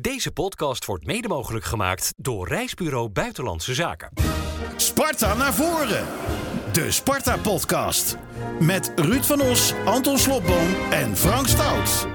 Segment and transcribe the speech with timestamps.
[0.00, 4.10] Deze podcast wordt mede mogelijk gemaakt door Reisbureau Buitenlandse Zaken.
[4.76, 6.06] Sparta naar voren.
[6.72, 8.16] De Sparta-podcast.
[8.60, 12.06] Met Ruud van Os, Anton Slobboom en Frank Stout.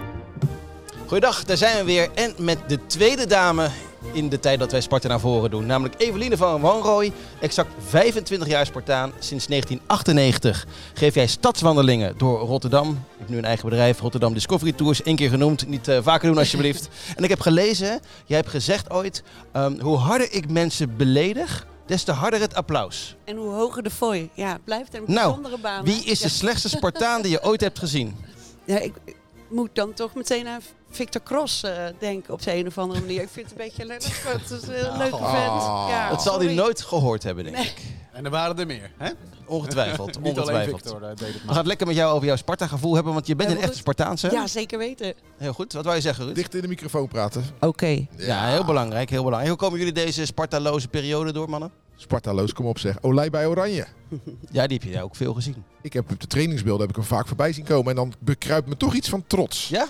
[1.06, 2.12] Goeiedag, daar zijn we weer.
[2.14, 3.70] En met de tweede dame
[4.12, 5.66] in de tijd dat wij Sparta naar voren doen.
[5.66, 7.12] Namelijk Eveline van Wanrooy.
[7.40, 9.12] Exact 25 jaar Spartaan.
[9.20, 12.90] Sinds 1998 geef jij stadswandelingen door Rotterdam.
[12.90, 15.06] Ik heb nu een eigen bedrijf, Rotterdam Discovery Tours.
[15.06, 16.90] Eén keer genoemd, niet eh, vaker doen alsjeblieft.
[17.18, 19.24] en ik heb gelezen, jij hebt gezegd ooit...
[19.52, 23.16] ehm, hoe harder ik mensen beledig, des te harder het applaus.
[23.24, 24.30] En hoe hoger de fooi.
[24.34, 25.84] Ja, blijft een Nou, bijzondere baan.
[25.86, 26.34] Wie is de Ja.
[26.34, 28.16] slechtste Spartaan die je ooit hebt gezien?
[28.68, 29.16] Ja, ik, ik
[29.50, 30.62] moet dan toch meteen aan
[30.96, 33.22] Victor Cross eh, denken op de een of andere manier.
[33.22, 35.62] Ik vind het een beetje maar het is een heel leuke vent.
[35.90, 37.66] Ja, Dat zal hij nooit gehoord hebben, denk Nee.
[37.66, 37.82] ik.
[38.12, 38.92] En er waren er meer.
[38.98, 39.12] Hè?
[39.46, 40.82] Ongetwijfeld, ongetwijfeld.
[40.82, 43.50] Victor deed het We gaan lekker met jou over jouw Sparta-gevoel hebben, want je bent
[43.50, 43.78] Ja, een echte.
[43.78, 44.32] Spartaanse.
[44.32, 45.14] Ja, zeker weten.
[45.38, 45.74] Heel goed.
[45.74, 46.36] Wat wou je zeggen, Ruud?
[46.36, 47.44] Dicht in de microfoon praten.
[47.60, 48.06] Oké.
[48.18, 49.50] Ja, heel belangrijk, heel belangrijk.
[49.50, 51.72] Hoe komen jullie deze Spartaloze periode door, mannen?
[51.96, 52.98] Spartaloos, kom op zeg.
[53.02, 53.86] Olij bij Oranje.
[54.52, 55.64] Ja, die heb je ook veel gezien.
[55.82, 57.90] Ik heb op de trainingsbeelden heb ik hem vaak voorbij zien komen.
[57.90, 59.68] En dan bekruipt me toch iets van trots.
[59.70, 59.88] Ja?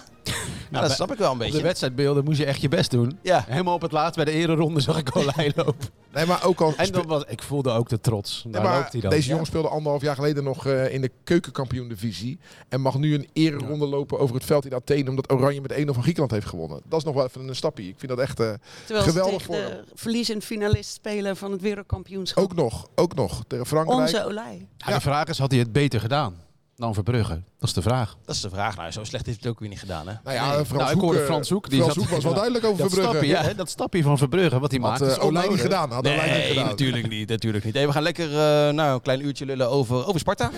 [0.69, 1.61] Nou, dat snap ik wel een Op de beetje.
[1.61, 3.17] wedstrijdbeelden moest je echt je best doen.
[3.21, 3.43] Ja.
[3.47, 5.87] Helemaal op het laatst bij de ereronde zag ik Olij lopen.
[6.13, 6.73] Nee, maar ook al...
[6.77, 8.43] En dan was, ik voelde ook de trots.
[8.43, 9.09] Nee, Daar maar loopt hij dan.
[9.09, 9.29] deze Ja.
[9.31, 12.39] jongen speelde anderhalf jaar geleden nog eh, in de keukenkampioen-divisie.
[12.69, 15.09] En mag nu een ereronde lopen over het veld in Athene.
[15.09, 16.81] Omdat Oranje met 1-0 van Griekenland heeft gewonnen.
[16.89, 17.87] Dat is nog wel even een stapje.
[17.87, 18.39] Ik vind dat echt...
[18.39, 18.53] eh,
[18.85, 22.43] Terwijl Geweldig ze tegen voor de verliezend finalist spelen van het wereldkampioenschap.
[22.43, 23.43] ook nog, ook nog.
[23.47, 23.99] Tegen Frankrijk.
[24.01, 24.67] Onze Olij.
[24.77, 26.43] Ja, de vraag is, had hij het beter gedaan
[26.77, 27.41] dan Verbrugge?
[27.59, 28.17] Dat is de vraag.
[28.25, 28.75] Dat is de vraag.
[28.77, 30.13] Nou, zo slecht heeft het ook weer niet gedaan, hè?
[30.23, 30.65] Nou ja, Nee.
[30.65, 32.77] Frans Nou, ik Hoek, hoorde Frans Hoek, die Frans zat- Hoek was wel duidelijk over
[32.77, 33.17] Dat Verbrugge.
[33.17, 35.59] stapje, ja, hè, dat stapje van Verbrugge, wat hij Had maakt, eh, is Olij niet
[35.61, 35.91] gedaan.
[35.91, 36.65] Had Olij niet Nee, gedaan.
[36.65, 37.29] natuurlijk niet.
[37.29, 37.73] Natuurlijk niet.
[37.73, 40.51] Hey, we gaan lekker eh, nou, een klein uurtje lullen over, over Sparta.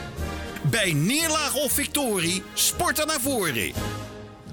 [0.69, 3.71] Bij neerlaag of victorie, Sparta naar voren.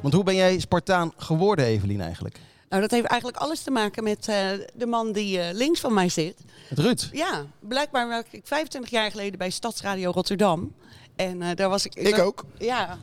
[0.03, 2.41] Want hoe ben jij Spartaan geworden, Evelien, eigenlijk?
[2.69, 4.37] Nou, dat heeft eigenlijk alles te maken met eh,
[4.75, 6.35] de man die eh, links van mij zit.
[6.69, 7.09] Het Ruud.
[7.13, 10.73] Ja, blijkbaar werk ik 25 jaar geleden bij Stadsradio Rotterdam.
[11.17, 11.95] En eh, daar was ik...
[11.95, 12.45] Ik ook.
[12.59, 12.99] Ja.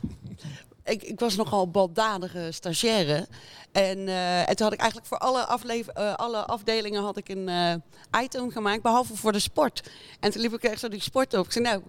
[0.84, 3.26] Ik, ik was nogal baldadige stagiaire.
[3.72, 7.28] En, eh, en toen had ik eigenlijk voor alle, afleef, eh, alle afdelingen had ik
[7.28, 7.82] een
[8.22, 9.90] item gemaakt, behalve voor de sport.
[10.20, 11.44] En toen liep ik echt zo die sport op.
[11.44, 11.82] Ik zei, nou,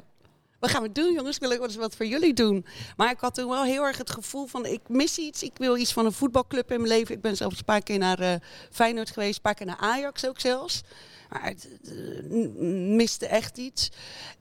[0.59, 1.37] wat gaan we doen jongens?
[1.37, 2.65] Wil ik wel eens wat voor jullie doen?
[2.97, 5.43] Maar ik had toen wel heel erg het gevoel van, ik mis iets.
[5.43, 7.15] Ik wil iets van een voetbalclub in mijn leven.
[7.15, 8.41] Ik ben zelfs een paar keer naar
[8.71, 10.83] Feyenoord geweest, een paar keer naar Ajax ook zelfs.
[11.33, 12.47] Maar het eh,
[12.95, 13.91] miste echt iets.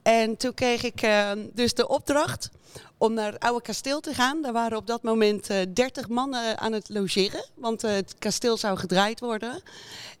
[0.01, 2.49] En toen kreeg ik eh, dus de opdracht
[2.97, 4.41] om naar het oude kasteel te gaan.
[4.41, 8.57] Daar waren op dat moment eh 30 mannen aan het logeren, want eh, het kasteel
[8.57, 9.61] zou gedraaid worden.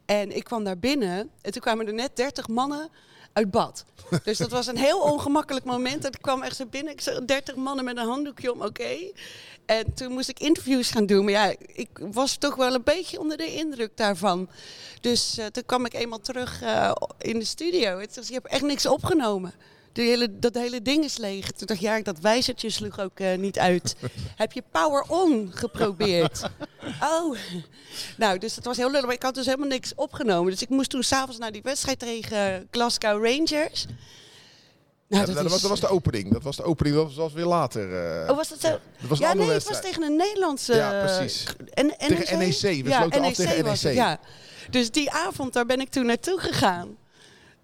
[0.05, 2.89] En ik kwam daar binnen en toen kwamen er net 30 mannen
[3.33, 3.85] uit bad.
[4.23, 6.05] Dus dat was een heel ongemakkelijk moment.
[6.05, 9.11] Ik kwam echt zo binnen, ik zag 30 mannen met een handdoekje om, oké.
[9.65, 11.23] En toen moest ik interviews gaan doen.
[11.23, 14.49] Maar ja, ik was toch wel een beetje onder de indruk daarvan.
[15.01, 17.99] Dus eh, toen kwam ik eenmaal terug eh, in de studio.
[17.99, 19.53] Het was, je hebt echt niks opgenomen.
[19.91, 21.51] De hele, dat hele ding is leeg.
[21.51, 23.95] Toen dacht ik, ja, dat wijzertje sloeg ook eh, niet uit.
[24.35, 26.49] Heb je Power On geprobeerd?
[27.01, 27.37] Oh.
[28.17, 29.05] Nou, dus dat was heel lullig.
[29.05, 30.51] Maar ik had dus helemaal niks opgenomen.
[30.51, 33.85] Dus ik moest toen s'avonds naar die wedstrijd tegen Glasgow Rangers.
[35.07, 36.31] Nou, Ja, dat, was, dat was de opening.
[36.31, 36.95] Dat was de opening.
[36.95, 37.93] Dat was, weer later.
[38.23, 38.29] eh.
[38.29, 38.69] Oh, was dat zo?
[38.69, 40.75] dat was ja, nee, het was tegen een Nederlandse...
[40.75, 41.45] Ja, precies.
[41.73, 42.61] En, Tegen NEC.
[42.61, 43.93] We ja, sloten af NEC tegen was NEC.
[43.95, 44.19] het, ja.
[44.69, 46.97] Dus die avond, daar ben ik toen naartoe gegaan.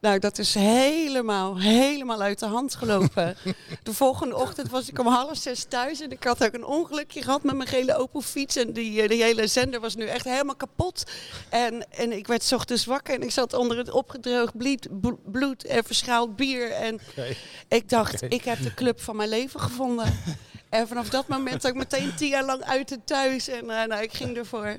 [0.02, 3.38] Nou, dat is helemaal, helemaal uit de hand gelopen.
[3.84, 7.22] de volgende ochtend was ik om half zes thuis en ik had ook een ongelukje
[7.22, 8.56] gehad met mijn gele Opel fiets.
[8.56, 11.04] En die, eh, die hele zender was nu echt helemaal kapot.
[11.50, 14.88] En, en ik werd ochtends wakker en ik zat onder het opgedroogd bloed,
[15.32, 16.72] bloed en verschaald bier.
[16.72, 17.00] En
[17.68, 20.14] ik dacht, ik heb de club van mijn leven gevonden.
[20.70, 23.48] En vanaf dat moment ik meteen tien jaar lang uit het thuis.
[23.48, 24.76] En eh, nou, ik ging ervoor.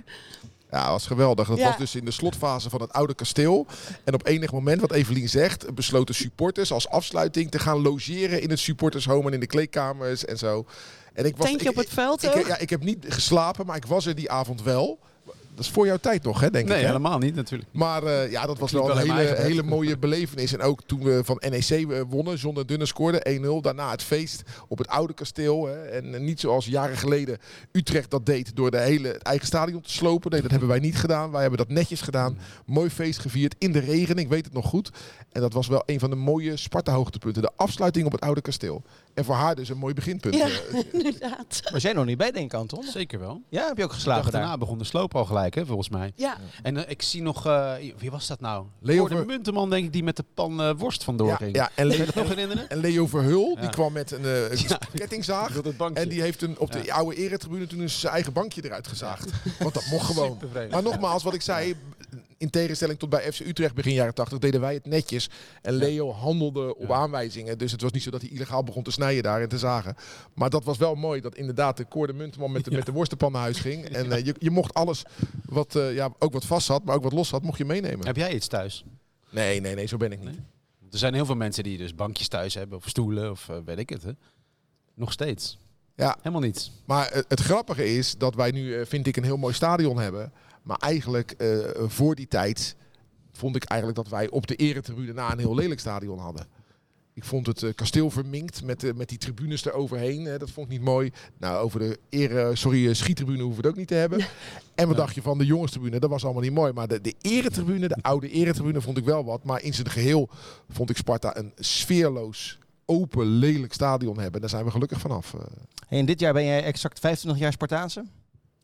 [0.71, 1.49] Ja, dat was geweldig.
[1.49, 1.67] Dat Ja.
[1.69, 3.67] was dus in de slotfase van het oude kasteel.
[4.05, 8.51] En op enig moment, wat Evelien zegt, besloten supporters als afsluiting te gaan logeren in
[8.51, 10.67] het supportershome en in de kleedkamers en zo.
[11.13, 13.77] En ik was, Tentje ik, op het veld ik, ja, ik heb niet geslapen, maar
[13.77, 14.99] ik was er die avond wel.
[15.61, 16.83] Dat is voor jouw tijd nog, hè, denk Nee, ik.
[16.83, 16.87] Hè?
[16.87, 17.71] helemaal niet natuurlijk.
[17.73, 20.53] Maar eh, ja, dat was wel een hele, hele mooie belevenis.
[20.53, 23.61] En ook toen we van NEC eh, wonnen, John de Dunne scoorde 1-0.
[23.63, 25.67] Daarna het feest op het oude kasteel.
[25.67, 25.75] Hè.
[25.75, 27.39] En eh, niet zoals jaren geleden
[27.73, 30.31] Utrecht dat deed door de hele, het eigen stadion te slopen.
[30.31, 31.31] Nee, dat hebben wij niet gedaan.
[31.31, 32.39] Wij hebben dat netjes gedaan.
[32.67, 34.91] Mooi feest gevierd in de regen, ik weet het nog goed.
[35.33, 37.43] En dat was wel een van de mooie Sparta-hoogtepunten.
[37.43, 38.83] De afsluiting op het oude kasteel.
[39.15, 40.35] En voor haar dus een mooi beginpunt.
[40.35, 40.85] Ja, eh.
[40.93, 41.61] inderdaad.
[41.73, 42.83] Was jij nog niet bij, denk ik, Anton?
[42.83, 43.43] Zeker wel.
[43.49, 44.41] Ja, heb je ook geslagen dag daar?
[44.41, 46.13] daarna begon de sloop al gelijk, hè, volgens mij.
[46.15, 48.65] Ja, En eh, ik zie nog, eh, wie was dat nou?
[48.81, 51.55] Leo de Munteman, denk ik, die met de pan worst vandoor ja, ging.
[51.57, 52.69] ja, en, Le- dat nog herinneren?
[52.71, 54.23] en Leo Verhul, die kwam met een
[54.95, 55.61] kettingzaag.
[55.95, 56.95] En die heeft een, op de Ja.
[56.95, 59.31] oude eretribune toen zijn eigen bankje eruit gezaagd.
[59.59, 60.39] Want dat mocht gewoon.
[60.71, 61.75] Maar nogmaals, wat ik zei,
[62.41, 65.31] in tegenstelling tot bij FC Utrecht begin jaren 80, deden wij het netjes.
[65.63, 67.59] En Leo handelde op aanwijzingen.
[67.59, 69.97] Dus het was niet zo dat hij illegaal begon te snijden daar en te zagen.
[70.35, 72.93] Maar dat was wel mooi dat inderdaad de Cor de Munteman met de, met de
[72.93, 73.85] worstenpan naar huis ging.
[74.01, 75.03] En eh, je, je mocht alles,
[75.45, 78.07] wat, eh, ja, ook wat vast zat, maar ook wat los zat, mocht je meenemen.
[78.07, 78.85] Heb jij iets thuis?
[79.31, 80.29] Nee, nee, nee, zo ben ik niet.
[80.29, 80.41] Nee?
[80.91, 83.79] Er zijn heel veel mensen die dus bankjes thuis hebben, of stoelen, of eh, weet
[83.79, 84.03] ik het.
[84.03, 84.13] Hè?
[84.95, 85.59] Nog steeds.
[85.95, 86.17] Ja.
[86.19, 86.73] Helemaal niets.
[86.85, 90.33] Maar het, het grappige is dat wij nu, vind ik, een heel mooi stadion hebben.
[90.71, 92.77] Maar eigenlijk eh, voor die tijd
[93.33, 96.47] vond ik eigenlijk dat wij op de eretribune na een heel lelijk stadion hadden.
[97.15, 100.25] Ik vond het eh, kasteel verminkt met, eh, met die tribunes eroverheen.
[100.25, 101.13] Hè, dat vond ik niet mooi.
[101.39, 104.19] Nou, over de ere, sorry, eh, schiettribune hoeven we het ook niet te hebben.
[104.75, 105.03] En wat Ja.
[105.03, 105.99] dacht je van de jongenstribune?
[106.01, 106.73] Dat was allemaal niet mooi.
[106.73, 109.45] Maar de, de eretribune, de oude eretribune, vond ik wel wat.
[109.45, 110.29] Maar in zijn geheel
[110.69, 114.41] vond ik Sparta een sfeerloos, open, lelijk stadion hebben.
[114.41, 115.35] Daar zijn we gelukkig vanaf.
[115.89, 118.05] Hey, en dit jaar ben jij exact 25 jaar Spartaanse?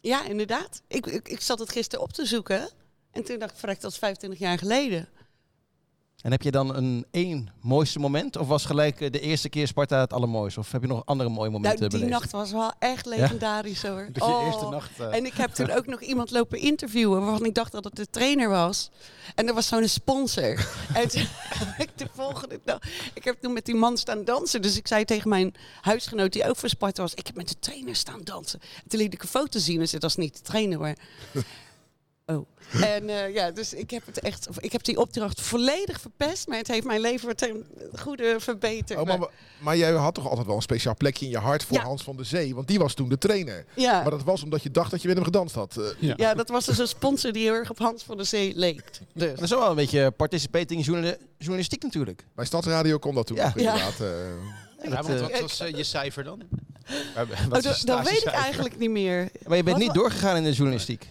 [0.06, 0.82] Ja inderdaad.
[0.88, 2.68] Ik, ik, ik zat het gisteren op te zoeken.
[3.10, 5.08] En toen dacht ik, verrekt, dat is 25 jaar geleden.
[6.26, 8.37] En heb je dan een één mooiste moment?
[8.37, 10.61] Of was gelijk eh, de eerste keer Sparta het allermooiste?
[10.61, 12.20] Of heb je nog andere mooie momenten Nou, die beleefd?
[12.20, 14.08] nacht was wel echt legendarisch hoor.
[14.12, 14.46] Dat je Oh.
[14.46, 14.90] eerste nacht...
[15.00, 17.96] eh, En ik heb toen ook nog iemand lopen interviewen waarvan ik dacht dat het
[17.96, 18.90] de trainer was.
[19.34, 20.67] En er was zo'n sponsor.
[20.94, 21.26] en toen
[21.78, 22.78] ik de volgende dag.
[23.14, 24.62] Ik heb toen met die man staan dansen.
[24.62, 27.58] Dus ik zei tegen mijn huisgenoot, die ook voor Sparta was: Ik heb met de
[27.58, 28.61] trainer staan dansen.
[28.61, 29.78] En toen liet ik een foto zien.
[29.78, 30.94] Dus het was niet de trainer hoor.
[32.32, 32.46] Oh.
[32.82, 34.49] En eh, ja, dus ik heb het echt.
[34.49, 36.49] of Ik heb die opdracht volledig verpest.
[36.49, 37.64] Maar het heeft mijn leven ten
[37.99, 38.99] goede verbeterd.
[39.00, 39.28] Oh, maar,
[39.61, 41.82] maar jij had toch altijd wel een speciaal plekje in je hart voor Ja.
[41.82, 42.55] Hans van der Zee?
[42.55, 43.64] Want die was toen de trainer.
[43.75, 44.00] ja.
[44.02, 45.76] Maar dat was omdat je dacht dat je met hem gedanst had.
[46.00, 46.12] eh.
[46.17, 48.82] ja, dat was dus een sponsor die heel erg op Hans van der Zee leek.
[49.14, 49.31] Dus.
[49.34, 52.25] Dat is wel een beetje participating journali- journalistiek natuurlijk.
[52.34, 53.44] bij Stadsradio kon dat toen Ja.
[53.44, 54.00] nog inderdaad.
[54.00, 54.06] eh.
[54.82, 56.43] ja, dat, want wat was je cijfer dan?
[57.17, 57.52] Oh,
[57.84, 59.28] dat, weet ik eigenlijk niet meer.
[59.46, 61.06] Maar je bent Wat niet doorgegaan in de journalistiek.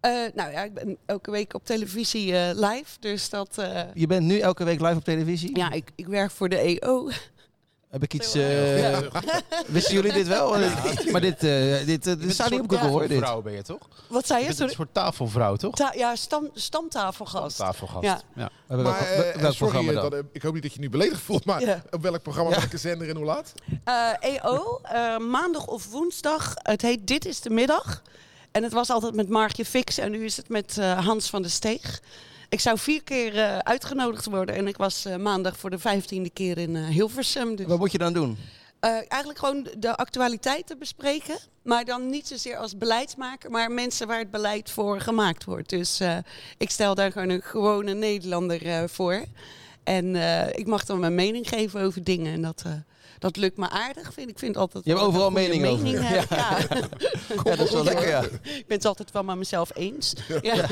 [0.00, 2.96] Eh, nou ja, ik ben elke week op televisie eh, live.
[3.00, 3.58] Dus dat.
[3.58, 5.56] eh, Je bent nu elke week live op televisie.
[5.56, 7.10] ja, ik, ik werk voor de E EO.
[7.90, 8.34] Heb ik iets...
[8.34, 9.00] Eh, ja.
[9.66, 10.50] Wisten jullie dit wel?
[11.12, 13.00] Maar dit, eh, dit, dit staat een niet op soort Google hoor.
[13.00, 13.08] Dit.
[13.08, 13.88] tafelvrouw ben je toch?
[14.08, 14.56] Wat zei Je je?
[14.56, 15.74] bent een soort tafelvrouw, toch?
[15.74, 17.56] Ta- ja, stam, stamtafelgast.
[17.56, 18.04] Tafelgast.
[18.04, 18.20] Ja.
[18.34, 18.44] Ja.
[18.44, 20.10] We hebben Maar welk, welk sorry, programma dan?
[20.10, 21.44] dat, ik hoop niet dat je nu beledigd voelt.
[21.44, 21.82] Maar Ja.
[21.90, 22.56] op welk programma, Ja.
[22.58, 23.52] welke zender en hoe laat?
[23.84, 26.54] Eh, EO, eh, maandag of woensdag.
[26.56, 28.02] Het heet Dit is de Middag.
[28.50, 31.42] En het was altijd met Markje Fix en nu is het met eh, Hans van
[31.42, 32.02] der Steeg.
[32.48, 36.30] Ik zou vier keer eh, uitgenodigd worden en ik was eh, maandag voor de vijftiende
[36.30, 37.56] keer in Hilversum.
[37.56, 37.66] Dus.
[37.66, 38.38] Wat moet je dan doen?
[38.80, 41.38] Eigenlijk gewoon de actualiteiten bespreken.
[41.62, 45.68] Maar dan niet zozeer als beleidsmaker, maar mensen waar het beleid voor gemaakt wordt.
[45.68, 46.00] Dus
[46.58, 49.24] ik stel daar gewoon een gewone Nederlander voor.
[49.84, 50.14] En
[50.54, 52.32] ik mag dan mijn mening geven over dingen.
[52.32, 52.64] En dat,
[53.20, 54.38] dat lukt me aardig, vind ik.
[54.38, 55.84] vind altijd Je hebt overal ik een goede mening over.
[55.84, 56.08] mening.
[56.28, 56.58] Ja.
[57.50, 58.22] Ja, dat is wel lekker, ja.
[58.42, 60.14] ik ben het altijd wel met mezelf eens.
[60.42, 60.66] Ja.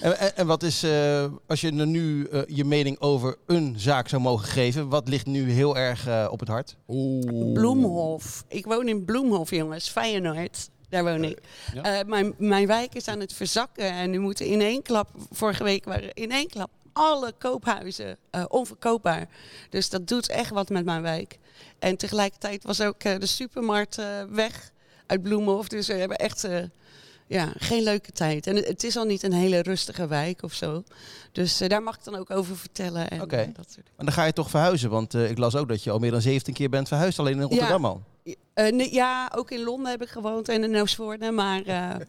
[0.00, 4.08] En, en, en wat is, eh, als je nu eh, je mening over een zaak
[4.08, 6.76] zou mogen geven, wat ligt nu heel erg eh, op het hart?
[6.88, 7.52] Oeh.
[7.52, 8.44] Bloemhof.
[8.48, 9.88] Ik woon in Bloemhof, jongens.
[9.88, 10.68] Feyenoord.
[10.88, 11.38] Daar woon ik.
[11.74, 11.82] Ja.
[11.82, 13.90] Eh, mijn, mijn wijk is aan het verzakken.
[13.90, 18.44] En nu moeten in één klap, vorige week waren in één klap alle koophuizen eh,
[18.48, 19.28] onverkoopbaar.
[19.70, 21.38] Dus dat doet echt wat met mijn wijk.
[21.78, 24.70] En tegelijkertijd was ook eh, de supermarkt eh, weg
[25.06, 25.68] uit Bloemhof.
[25.68, 26.48] Dus we hebben echt
[27.26, 28.46] ja, geen leuke tijd.
[28.46, 30.82] En het, is al niet een hele rustige wijk of zo.
[31.32, 33.10] Dus daar mag ik dan ook over vertellen.
[33.10, 33.50] En, Oké.
[33.56, 35.98] dat soort Maar dan ga je toch verhuizen, want ik las ook dat je al
[35.98, 38.02] meer dan 17 keer bent verhuisd, alleen in Rotterdam al.
[38.54, 41.30] Eh, nee, ja, ook in Londen heb ik gewoond en in Oostvoorne.
[41.30, 41.62] Maar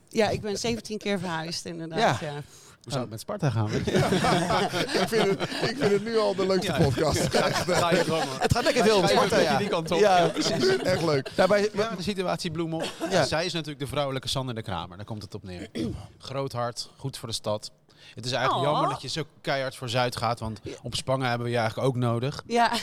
[0.10, 2.20] ja, ik ben 17 keer verhuisd inderdaad.
[2.20, 2.44] Ja.
[2.84, 3.68] Hoe zou het met Sparta gaan?
[3.72, 3.92] weet je?
[3.92, 7.20] ik, vind het, ik vind het nu al de leukste podcast.
[7.34, 8.42] Echt, Ga je gewoon maar.
[8.42, 9.58] Het gaat lekker veel Sparta, ja.
[9.58, 10.00] die kant op.
[10.00, 10.78] Ja, precies.
[10.78, 11.32] echt leuk.
[11.36, 12.84] Daarbij, Ja, de situatie Bloemel.
[13.10, 13.26] Ja.
[13.26, 14.98] Zij is natuurlijk de vrouwelijke Sander de Kramer.
[14.98, 15.68] Daar komt het op neer.
[16.18, 17.72] Groot hart, goed voor de stad.
[18.16, 18.72] Het is eigenlijk Oh.
[18.72, 20.40] jammer dat je zo keihard voor Zuid gaat.
[20.40, 22.44] Want op Spangen hebben we je eigenlijk ook nodig.
[22.48, 22.72] Ja.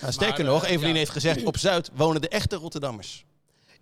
[0.00, 0.98] Nou, sterker Maar, nog, eh, Evelien ja.
[0.98, 3.24] heeft gezegd, op Zuid wonen de echte Rotterdammers.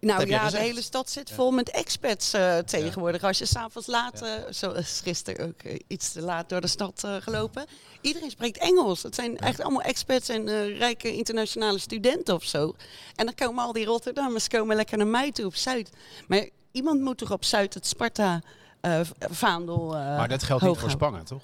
[0.07, 3.23] Nou ja, de hele stad zit vol met expats eh, tegenwoordig.
[3.23, 6.67] Als je s'avonds laat, eh, zo is gisteren ook eh, iets te laat door de
[6.67, 7.65] stad eh, gelopen.
[8.01, 9.03] Iedereen spreekt Engels.
[9.03, 12.75] Het zijn echt allemaal expats en eh, rijke internationale studenten of zo.
[13.15, 15.91] En dan komen al die Rotterdammers komen lekker naar mij toe op Zuid.
[16.29, 18.41] Maar iemand moet toch op Zuid het Sparta
[18.81, 20.91] eh, vaandel eh Maar dat geldt niet voor?
[20.91, 21.43] Spangen, toch?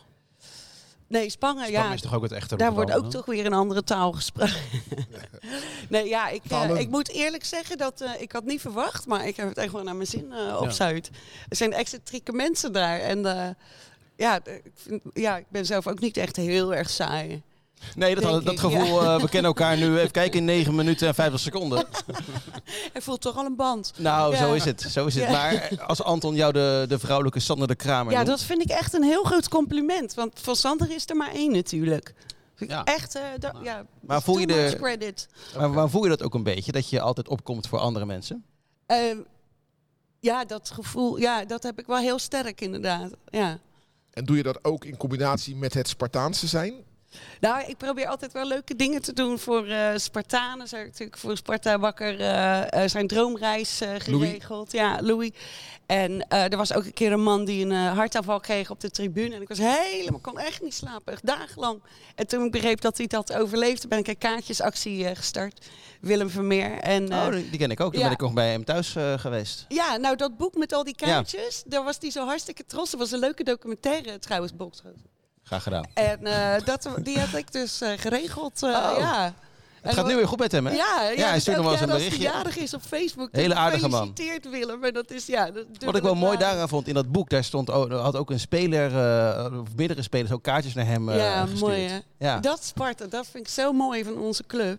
[1.12, 1.92] Nee, Spangen, Spangen ja.
[1.94, 4.54] is toch ook het echte Daar wordt ook toch weer een andere taal gesproken.
[5.88, 9.26] nee, ja, ik, eh, ik moet eerlijk zeggen dat eh, ik had niet verwacht, maar
[9.26, 10.70] ik heb het echt wel naar mijn zin eh, op Ja.
[10.70, 11.10] Zuid.
[11.48, 13.48] Er zijn excentrieke mensen daar en eh,
[14.16, 17.42] ja, d- ik vind, ja, ik ben zelf ook niet echt heel erg saai.
[17.94, 21.08] Nee, dat, dat ik, gevoel, eh, we kennen elkaar nu, even kijken, in 9 minuten
[21.08, 21.78] en 50 seconden.
[22.92, 23.92] Ik voel toch al een band.
[23.96, 24.38] Nou, Ja.
[24.38, 24.80] zo is het.
[24.90, 25.24] Zo is het.
[25.24, 25.30] Ja.
[25.30, 28.68] Maar als Anton jou de, de vrouwelijke Sander de Kramer Ja, noemt, dat vind ik
[28.70, 32.14] echt een heel groot compliment, want van Sander is er maar één natuurlijk.
[32.56, 32.84] Ja.
[32.84, 35.28] Echt, eh, da- ja, Maar voel je de- credit.
[35.56, 38.44] maar, maar voel je dat ook een beetje, dat je altijd opkomt voor andere mensen?
[38.86, 39.16] Ehm,
[40.20, 43.10] ja, dat gevoel, ja, dat heb ik wel heel sterk inderdaad.
[43.30, 43.58] Ja.
[44.10, 46.74] En doe je dat ook in combinatie met het Spartaanse zijn?
[47.40, 50.66] Nou, ik probeer altijd wel leuke dingen te doen voor eh Spartanen.
[50.70, 54.72] Hebben natuurlijk voor Sparta Wakker eh, eh, zijn droomreis geregeld.
[54.72, 55.30] Ja, Louis.
[55.86, 59.34] En er was ook een keer een man die een hartaanval kreeg op de tribune.
[59.34, 61.82] En ik was helemaal, kon echt niet slapen, echt dagenlang.
[62.14, 65.66] En toen ik begreep dat hij dat overleefde, ben ik een kaartjesactie gestart.
[66.00, 66.78] Willem Vermeer.
[66.78, 67.90] En, oh, die ken ik ook.
[67.92, 68.06] Toen ja.
[68.06, 69.64] ben ik nog bij hem thuis geweest.
[69.68, 72.90] ja, nou dat boek met al die kaartjes, daar was hij zo hartstikke trots.
[72.90, 74.96] Dat was een leuke documentaire trouwens, Bokschoot.
[75.42, 75.84] Graag gedaan.
[75.94, 78.62] En eh, dat, die had ik dus eh, geregeld.
[78.62, 78.94] eh, Oh.
[78.98, 79.34] ja.
[79.82, 80.72] Het gaat nu weer goed met hem, hè?
[80.72, 82.38] Ja, ja, Ja, hij stuurt nog wel eens een jaar als hij berichtje.
[82.38, 83.28] jarig is op Facebook.
[83.32, 84.12] Hele aardige man.
[84.50, 84.84] Willem.
[84.84, 87.44] En dat is, ja, dat Wat ik wel mooi daaraan vond, in dat boek, daar
[87.44, 88.96] stond, had ook een speler,
[89.46, 91.60] eh, of meerdere spelers, ook kaartjes naar hem eh Ja, gestuurd.
[91.60, 91.98] mooi hè.
[92.18, 92.38] Ja.
[92.40, 94.78] Dat Sparta, dat vind ik zo mooi van onze club.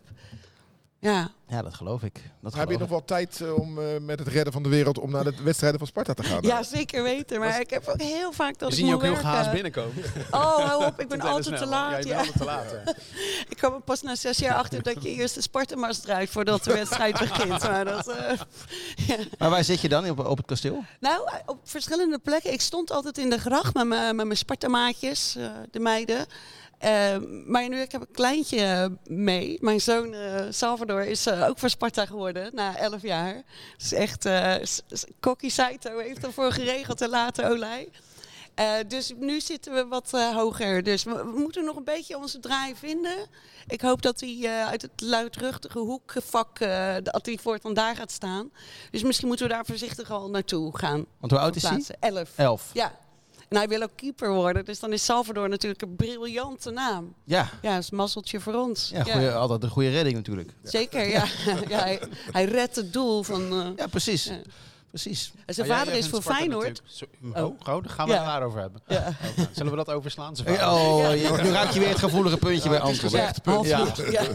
[1.04, 2.20] Ja, ja, dat geloof ik.
[2.42, 5.00] Dat Heb je nog wel tijd eh, om eh, met het redden van de wereld
[5.00, 6.42] om naar de wedstrijden van Sparta te gaan?
[6.42, 7.40] ja zeker weten.
[7.40, 10.04] Maar ik heb ook heel vaak dat We zien je ook heel gehaast binnenkomen.
[10.32, 11.00] Oh, hou op.
[11.00, 11.92] Ik ben altijd te laat.
[11.92, 12.18] Ja, je bent Ja.
[12.18, 12.72] altijd te laat.
[12.72, 12.92] hè.
[13.54, 16.64] Ik kwam er pas na zes jaar achter dat je eerst de Sparta-mast draait voordat
[16.64, 17.62] de wedstrijd begint.
[17.64, 18.40] Maar dat, eh,
[18.96, 19.16] ja.
[19.38, 20.84] Maar waar zit je dan op, op het kasteel?
[21.00, 22.54] Nou, op verschillende plekken.
[22.54, 26.26] Ik stond altijd in de gracht met mijn, met mijn Spartamaatjes, eh, de meiden.
[26.84, 29.58] Eh, maar nu ik heb een kleintje mee.
[29.62, 33.44] Mijn zoon eh, Salvador is eh, ook voor Sparta geworden na 11 jaar.
[33.78, 34.56] Dus echt, eh
[35.20, 37.90] Kokkie Saito heeft ervoor geregeld en later Olij.
[38.88, 40.84] Dus nu zitten we wat hoger.
[40.84, 43.28] Dus we, we moeten nog een beetje onze draai vinden.
[43.68, 46.60] Ik hoop dat hij uit het luidruchtige hoekvak,
[47.04, 48.52] dat hij voortaan daar gaat staan.
[48.92, 51.06] Dus misschien moeten we daar voorzichtig al naartoe gaan.
[51.20, 51.72] Want hoe oud is hij?
[51.72, 51.98] Plaatsen.
[52.00, 52.30] Elf.
[52.36, 52.70] Elf.
[52.74, 53.02] Ja.
[53.54, 54.66] En hij wil ook keeper worden.
[54.66, 57.14] Dus dan is Salvador natuurlijk een briljante naam.
[57.24, 58.90] Ja, Ja, dat is een mazzeltje voor ons.
[58.94, 60.52] ja, goeie, altijd een goede redding natuurlijk.
[60.64, 61.24] Zeker, ja.
[61.68, 63.42] ja hij, hij redt het doel van...
[63.62, 64.24] eh, Ja, precies.
[64.24, 64.40] Ja.
[64.90, 65.34] Precies.
[65.46, 66.82] en zijn vader is voor Feyenoord.
[67.34, 68.18] Oh, oh, daar gaan we Ja.
[68.20, 68.82] het daarover hebben.
[68.88, 68.98] Ja.
[69.08, 70.36] Oh, nou, Zullen we dat overslaan?
[70.36, 70.74] zijn vader?
[70.74, 73.42] Oh, nu raak je weer het gevoelige puntje bij het
[74.12, 74.32] ja.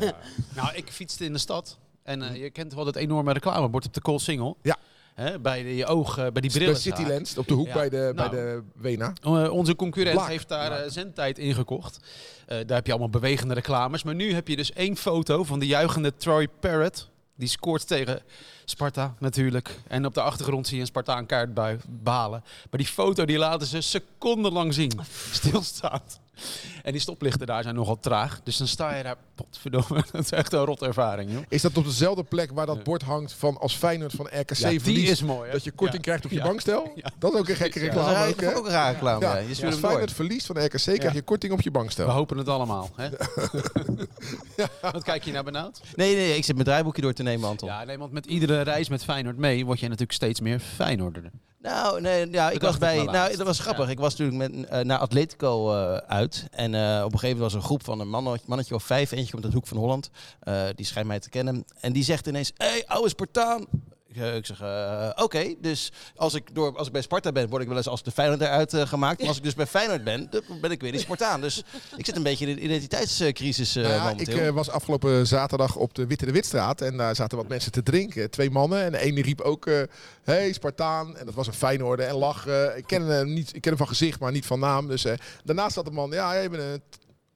[0.55, 1.79] Nou, ik fietste in de stad.
[2.03, 4.57] En eh, je kent wel dat enorme reclamebord op de Koolsingel.
[4.63, 4.77] Ja.
[5.19, 6.77] Hè, bij de, je oog, eh, bij die Bij brillen.
[6.77, 7.73] Citylands, op de hoek Ja.
[7.73, 8.31] bij, de, Nou.
[8.31, 9.13] bij de Wena.
[9.23, 11.99] Eh, onze concurrent heeft daar eh, zendtijd ingekocht.
[12.47, 14.03] Eh daar heb je allemaal bewegende reclames.
[14.03, 17.09] Maar nu heb je dus één foto van de juichende Troy Parrott.
[17.37, 18.21] Die scoort tegen
[18.65, 19.79] Sparta natuurlijk.
[19.89, 21.55] En op de achtergrond zie je een Spartaan kaart
[22.03, 22.41] balen.
[22.71, 24.93] Maar die foto die laten ze secondenlang zien.
[25.33, 26.21] Stilstaand.
[26.83, 28.41] En die stoplichten daar zijn nogal traag.
[28.45, 31.43] Dus dan sta je daar, potverdomme, dat is echt een rot ervaring, joh.
[31.49, 34.69] Is dat op dezelfde plek waar dat bord hangt van als Feyenoord van RKC Ja,
[34.69, 35.53] die verliest, is mooi, hè?
[35.53, 36.03] dat je korting Ja.
[36.11, 36.43] krijgt op je Ja.
[36.45, 36.93] bankstel?
[36.95, 37.11] Ja.
[37.19, 37.85] Dat is ook een gekke Ja.
[37.87, 39.25] Dat reclame is ook, een rare reclame.
[39.25, 39.37] Ja.
[39.37, 39.49] Ja.
[39.49, 39.77] Je Als.
[39.77, 42.09] Feyenoord verliest van RKC krijg je korting op je We bankstel.
[42.11, 43.09] hopen het allemaal, hè?
[44.93, 45.81] Wat kijk je nou benauwd?
[45.97, 47.69] Nee, nee, ik zit mijn draaiboekje door te nemen, Anton.
[47.69, 51.31] Ja, nee, want met iedere reis met Feyenoord mee word je natuurlijk steeds meer Feyenoorder.
[51.61, 53.05] Nou, nee, ja, ik was bij.
[53.05, 53.85] Nou, dat was grappig.
[53.85, 53.91] Ja.
[53.91, 56.47] Ik was natuurlijk met, eh, naar Atletico eh, uit.
[56.51, 59.11] En eh, op een gegeven moment was een groep van een mannetje, mannetje of vijf.
[59.11, 60.11] Eentje komt uit de hoek van Holland.
[60.75, 61.65] Die schijnt mij te kennen.
[61.81, 63.67] En die zegt ineens: Hé, hey, oude Spartaan.
[64.13, 67.69] Ik, zeg: eh, Oké, dus als ik, door, als ik bij Sparta ben, word ik
[67.69, 69.19] wel eens als de Feyenoord eruit eh, gemaakt.
[69.19, 71.41] Maar als ik dus bij Feyenoord ben, dan ben ik weer die Spartaan.
[71.41, 71.63] Dus
[71.97, 74.53] ik zit een beetje in de identiteitscrisis eh Nou ja, ik momenteel.
[74.53, 78.31] was afgelopen zaterdag op de Witte de Witstraat en daar zaten wat mensen te drinken.
[78.31, 79.83] Twee mannen en de ene riep ook, eh
[80.25, 81.17] hey Spartaan.
[81.17, 82.77] En dat was een Feyenoorder en lachen.
[82.77, 84.87] Ik ken hem, niet, ik ken hem van gezicht, maar niet van naam.
[84.87, 85.07] Dus
[85.45, 86.83] daarnaast zat een man, ja, je bent een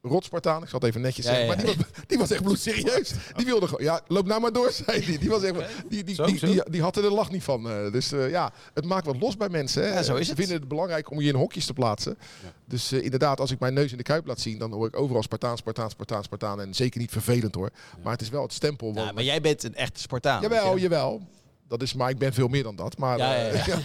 [0.03, 0.63] rot Spartaan.
[0.63, 1.49] Ik zal het even netjes Ja, zeggen.
[1.49, 1.55] ja.
[1.57, 3.13] Maar die was, die was echt bloedserieus.
[3.37, 5.19] Die wilde gewoon, ja, loop nou maar door, zei hij.
[5.19, 5.55] Die, was echt,
[5.89, 7.71] die, die, die, die, die had er de lach niet van.
[7.71, 7.93] eh.
[7.93, 9.93] dus eh, ja, het maakt wat los bij mensen.
[9.95, 10.03] Hè.
[10.03, 12.19] Zo is Ze vinden het belangrijk om je in hokjes te plaatsen.
[12.65, 14.97] Dus eh, inderdaad, als ik mijn neus in de kuip laat zien, dan hoor ik
[14.99, 16.61] overal Spartaan, Spartaan, Spartaan, Spartaan.
[16.61, 17.71] En zeker niet vervelend hoor.
[18.03, 18.89] Maar het is wel het stempel.
[18.89, 20.43] Ja, want- maar jij bent een echte Spartaan.
[20.43, 21.23] jawel, jawel.
[21.69, 22.99] Dat is, maar ik ben veel meer dan dat.
[22.99, 23.79] Maar, Ja, ja, ja.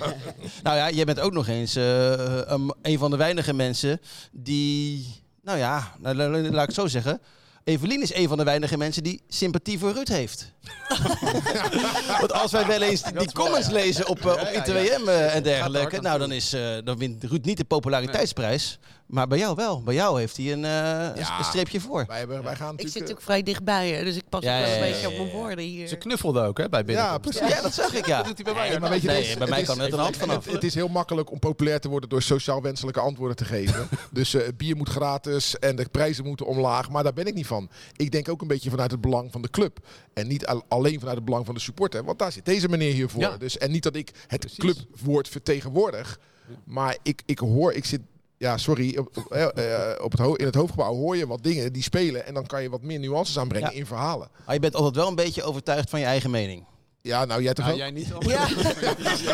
[0.64, 5.06] Nou ja, jij bent ook nog eens een, een van de weinige mensen die,
[5.48, 7.20] nou ja, nou, la- la- laat ik het zo zeggen.
[7.63, 10.51] Evelien is een van de weinige mensen die sympathie voor Ruud heeft.
[12.20, 15.36] Want als wij wel eens die comments lezen op, eh, op Ja, ja, ITWM eh,
[15.36, 18.80] en dergelijke, nou dan, is, eh, dan wint Ruud niet de populariteitsprijs.
[19.08, 19.84] Maar bij jou wel.
[19.84, 22.04] Bij jou heeft hij een, eh, een streepje voor.
[22.08, 22.94] Wij, hebben, wij gaan Ik zit natuurlijk...
[22.94, 25.08] natuurlijk vrij dichtbij, hè, dus ik pas Ja, ook wel ja, een ja, beetje ja,
[25.14, 25.34] op mijn ja.
[25.36, 25.88] woorden hier.
[25.88, 27.22] Ze knuffelde ook hè, bij ja, binnenkomst.
[27.40, 27.56] precies.
[27.56, 28.18] Ja, dat zag ik, ja.
[28.18, 28.80] Dat doet hij bij mij ook.
[28.80, 30.44] Maar weet je, Nee, het is- bij mij kan het een hand vanaf.
[30.46, 33.88] Het, het is heel makkelijk om populair te worden door sociaal wenselijke antwoorden te geven.
[34.12, 36.90] dus eh, het bier moet gratis en de prijzen moeten omlaag.
[36.90, 37.70] Maar daar ben ik niet van.
[37.96, 39.80] Ik denk ook een beetje vanuit het belang van de club.
[40.14, 42.04] En niet al- alleen vanuit het belang van de supporter.
[42.04, 43.22] Want daar zit deze meneer hier voor.
[43.22, 43.38] Ja.
[43.38, 44.58] Dus, en niet dat ik het Precies.
[44.58, 46.20] clubwoord vertegenwoordig.
[46.64, 48.02] Maar ik, ik hoor, ik zit...
[48.38, 48.98] Ja, sorry.
[48.98, 52.26] Op, op, eh, eh, op het in het hoofdgebouw hoor je wat dingen die spelen.
[52.26, 53.78] En dan kan je wat meer nuances aanbrengen Ja.
[53.78, 54.30] in verhalen.
[54.46, 56.66] Maar je bent altijd wel een beetje overtuigd van je eigen mening.
[57.08, 57.84] Ja, nou jij toch Nou, ook?
[57.84, 58.08] jij niet?
[58.28, 58.48] Ja.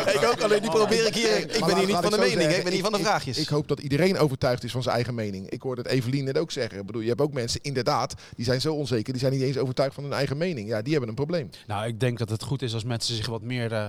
[0.08, 1.36] ik ook, alleen die probeer ik hier.
[1.36, 2.98] Ik maar ben hier niet van de ik mening, zeggen, ik ben hier van de
[2.98, 3.38] ik- vraagjes.
[3.38, 5.50] Ik hoop dat iedereen overtuigd is van zijn eigen mening.
[5.50, 6.78] Ik hoorde het Evelien net ook zeggen.
[6.80, 9.12] Ik bedoel, je hebt ook mensen, inderdaad, die zijn zo onzeker.
[9.12, 10.68] Die zijn niet eens overtuigd van hun eigen mening.
[10.68, 11.50] Ja, die hebben een probleem.
[11.66, 13.88] Nou, ik denk dat het goed is als mensen zich wat meer eh,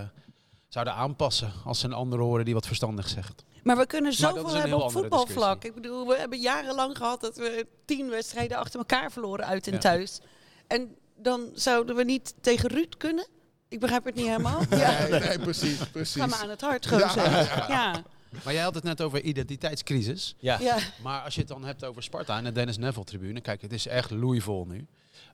[0.70, 3.44] zouden aanpassen als ze een ander horen die wat verstandig zegt.
[3.64, 5.64] Maar we kunnen dat zoveel hebben op voetbalvlak.
[5.64, 9.74] Ik bedoel, we hebben jarenlang gehad dat we tien wedstrijden achter elkaar verloren uit en
[9.74, 9.80] Ja.
[9.80, 10.20] thuis.
[10.68, 13.28] En dan zouden we niet tegen Ruud kunnen?
[13.76, 14.60] Ik begrijp het niet helemaal.
[14.70, 15.08] Ja.
[15.10, 16.22] Nee, nee, precies, precies.
[16.22, 17.32] Ga me aan het hart, gozer.
[17.32, 17.66] Ja.
[17.78, 18.04] Ja.
[18.44, 20.36] Maar jij had het net over identiteitscrisis.
[20.40, 20.58] Ja.
[20.60, 20.78] Ja.
[21.04, 23.42] Maar als je het dan hebt over Sparta en de Dennis Neville tribune.
[23.42, 24.86] Kijk, het is echt loeivol nu.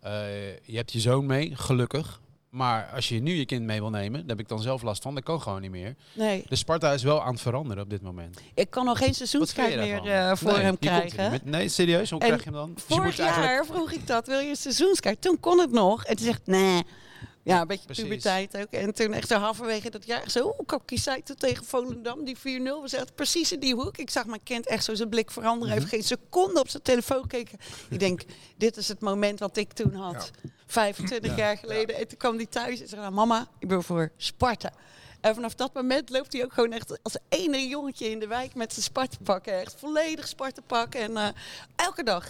[0.02, 0.12] Eh,
[0.64, 2.22] je hebt je zoon mee, gelukkig.
[2.50, 5.02] Maar als je nu je kind mee wil nemen, daar heb ik dan zelf last
[5.02, 5.16] van.
[5.16, 5.96] Dat kan gewoon niet meer.
[6.14, 8.40] Nee, De Sparta is wel aan het veranderen op dit moment.
[8.54, 11.32] ik kan nog geen seizoenskaart meer eh, voor Nee, hem die komt niet krijgen.
[11.32, 12.10] met- nee, serieus?
[12.10, 12.74] Hoe En krijg je hem dan?
[12.74, 15.22] Dus je Vorig moet eigenlijk- jaar vroeg ik dat, wil je een seizoenskaart?
[15.22, 16.04] Toen kon het nog.
[16.06, 16.84] En toen zegt, nee.
[17.44, 18.04] Ja, een beetje Precies.
[18.04, 18.72] puberteit ook.
[18.72, 20.56] En toen echt zo halverwege dat jaar, zo,
[20.86, 22.42] zei toen tegen Volendam, die 4-0.
[22.42, 23.98] We zaten precies in die hoek.
[23.98, 25.68] Ik zag mijn kind echt zo zijn blik veranderen.
[25.68, 27.58] Hij heeft geen seconde op zijn telefoon gekeken.
[27.90, 28.22] Ik denk,
[28.58, 30.32] dit is het moment wat ik toen had.
[30.66, 31.96] 25 jaar geleden.
[31.96, 34.72] En toen kwam hij thuis en zei, nou, mama, ik ben voor Sparta.
[35.22, 38.56] En vanaf dat moment loopt hij ook gewoon echt als ene jongetje in de wijk
[38.56, 39.46] met zijn Sparta-pak.
[39.46, 40.96] Echt volledig Sparta-pak.
[40.96, 41.28] En eh,
[41.76, 42.26] elke dag.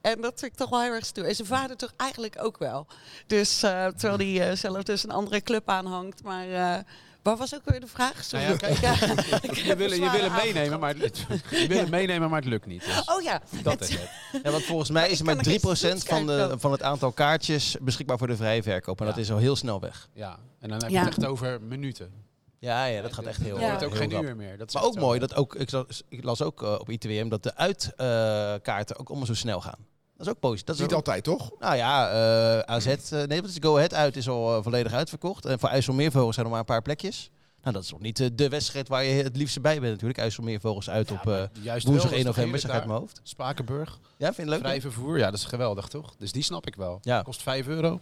[0.00, 1.24] En dat vind ik toch wel heel erg stoer.
[1.24, 2.86] En zijn vader toch eigenlijk ook wel.
[3.26, 6.22] Dus eh, terwijl hij eh, zelf dus een andere club aanhangt.
[6.22, 6.76] Maar uh,
[7.22, 8.30] waar was ook weer de vraag?
[8.30, 8.94] Nou ja, kijk, Ja,
[9.70, 11.18] je wil, je wil hem meenemen, maar het,
[11.50, 12.84] je wil hem meenemen, maar het lukt niet.
[12.84, 13.42] Dus Oh ja.
[13.62, 14.10] dat Het- is het.
[14.42, 16.82] Ja, want volgens mij is er maar kan er 3% geen van, de, van het
[16.82, 19.00] aantal kaartjes beschikbaar voor de vrije verkoop.
[19.00, 20.08] En dat is al heel snel weg.
[20.12, 21.00] Ja, en dan heb Ja.
[21.00, 22.12] je het echt over minuten.
[22.64, 23.70] Ja, ja dat gaat echt heel Je Ja.
[23.70, 24.22] hoort ook heel geen rap.
[24.22, 24.58] uur meer.
[24.58, 27.28] Dat is Maar ook mooi, dat ook, ik, las, ik las ook eh, op ITWM
[27.28, 29.86] dat de uitkaarten ook allemaal zo snel gaan.
[30.16, 30.64] Dat is ook positief.
[30.66, 31.50] Dat is Niet ook- altijd, toch?
[31.58, 35.44] Nou ja, eh, AZ, eh, nee, dat is Go Ahead uit is al volledig uitverkocht.
[35.46, 37.30] En voor IJsselmeervogels zijn er maar een paar plekjes.
[37.62, 40.18] Nou, dat is nog niet de wedstrijd waar je het liefste bij bent natuurlijk.
[40.18, 43.20] IJsselmeervogels uit op eh, woensdag wel, 1 dat is toch november, zeg uit mijn hoofd.
[43.22, 44.60] Spakenburg, Ja, vind je het leuk?
[44.60, 46.14] vrij vervoer, ja, dat is geweldig toch?
[46.18, 46.98] Dus die snap ik wel.
[47.02, 47.22] Ja.
[47.22, 48.00] Kost 5 euro.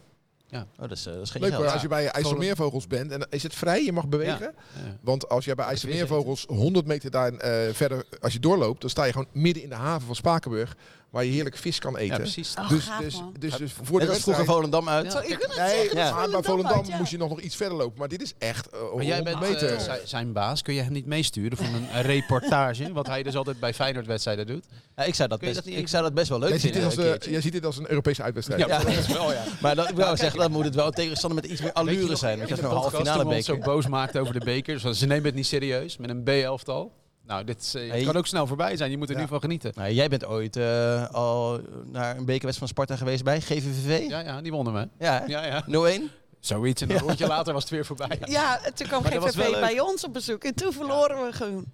[0.52, 1.66] Oh, dat is, eh, dat is geen Leuk geld.
[1.66, 3.10] als je bij IJsselmeervogels bent.
[3.10, 3.84] En is het vrij?
[3.84, 4.54] Je mag bewegen?
[4.74, 4.96] Ja.
[5.00, 9.04] Want als jij bij IJsselmeervogels 100 meter daar eh, verder, als je doorloopt, dan sta
[9.04, 10.76] je gewoon midden in de haven van Spakenburg,
[11.12, 12.06] waar je heerlijk vis kan eten.
[12.16, 12.54] Ja, precies.
[12.58, 13.34] Oh, dus, gaaf, dus, man.
[13.38, 14.20] dus, dus voor de wedstrijd...
[14.22, 15.12] vroeger Volendam uit.
[15.12, 16.14] Zo, ik wil het Nee, zeggen, ja.
[16.14, 16.98] maar bij Volendam uit, ja.
[16.98, 17.98] moest je nog, nog iets verder lopen.
[17.98, 19.74] Maar dit is echt Maar 100 jij bent meter.
[19.74, 20.62] eh, zijn- baas.
[20.62, 22.92] Kun je hem niet meesturen voor een, reportage?
[22.92, 24.64] Wat hij dus altijd bij Feyenoord-wedstrijden doet.
[24.96, 26.82] Ja, ik, zou dat best, dat ik zou dat best wel leuk jij, ziet dit
[26.82, 26.98] vinden.
[27.04, 27.30] als, keertje.
[27.30, 28.66] jij ziet dit als een Europese uitwedstrijd.
[28.66, 29.44] Ja, dat is wel, ja.
[29.60, 32.36] maar dat, ik wou zeggen, dan moet het wel tegenstander met iets meer allure zijn.
[32.38, 33.42] Want je een halve finale beker.
[33.42, 34.82] zo boos maakten over de bekers.
[34.82, 36.92] want Ze nemen het niet serieus met een B-elftal.
[37.26, 38.04] Nou, dit is, eh, het Hey.
[38.04, 38.90] kan ook snel voorbij zijn.
[38.90, 39.20] Je moet er Ja.
[39.20, 39.72] nu van genieten.
[39.74, 44.08] Nou, jij bent ooit eh, al naar een bekerwedstrijd van Sparta geweest bij GVVV?
[44.08, 44.88] Ja, ja, die wonnen we.
[44.98, 45.24] Ja?
[45.26, 45.64] Ja, ja.
[45.66, 46.10] 0-1?
[46.40, 46.82] Zoiets.
[46.82, 48.18] En een rondje later was het weer voorbij.
[48.26, 49.60] Ja, en toen kwam Maar dat was wel GVV leuk.
[49.70, 50.44] bij ons op bezoek.
[50.44, 51.64] En toen verloren we gewoon.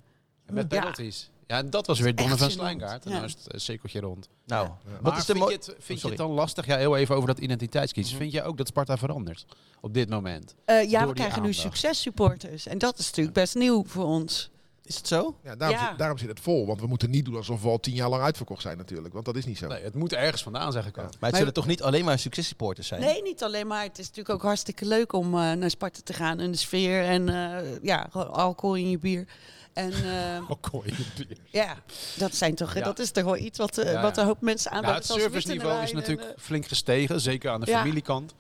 [0.52, 1.30] Met penalties.
[1.46, 2.52] Ja, en dat was weer Donovan gênant.
[2.52, 3.04] Slijngaard.
[3.04, 3.16] En Ja.
[3.16, 4.28] nou is het eh, cirkeltje rond.
[4.46, 6.66] Nou, Maar wat is de vind, je het, vind je het dan lastig?
[6.66, 8.14] Ja, heel even over dat identiteitscrisis.
[8.14, 9.46] Vind jij ook dat Sparta verandert
[9.80, 10.54] op dit moment?
[10.86, 12.66] Ja, we krijgen nu successupporters.
[12.66, 14.50] En dat is natuurlijk best nieuw voor ons.
[14.88, 15.36] Is het zo?
[15.42, 15.88] Ja, daarom, Ja.
[15.88, 16.66] Zit, daarom zit het vol.
[16.66, 19.12] Want we moeten niet doen alsof we al tien jaar lang uitverkocht zijn natuurlijk.
[19.14, 19.66] Want dat is niet zo.
[19.66, 21.02] Nee, het moet ergens vandaan, zeg ik al.
[21.02, 23.00] Maar het Maar- zullen toch niet alleen maar successupporters zijn?
[23.00, 23.82] Nee, niet alleen maar.
[23.82, 26.40] Het is natuurlijk ook hartstikke leuk om eh, naar Sparta te gaan.
[26.40, 29.26] En de sfeer en eh, ja, gewoon alcohol in je bier.
[29.72, 30.50] En eh,
[31.60, 31.76] ja,
[32.16, 32.82] dat, zijn toch, Ja.
[32.84, 34.22] dat is toch wel iets wat, Ja, wat ja.
[34.22, 37.78] een hoop mensen Ja, aandacht het serviceniveau is natuurlijk flink gestegen, zeker aan de Ja.
[37.78, 38.34] familiekant.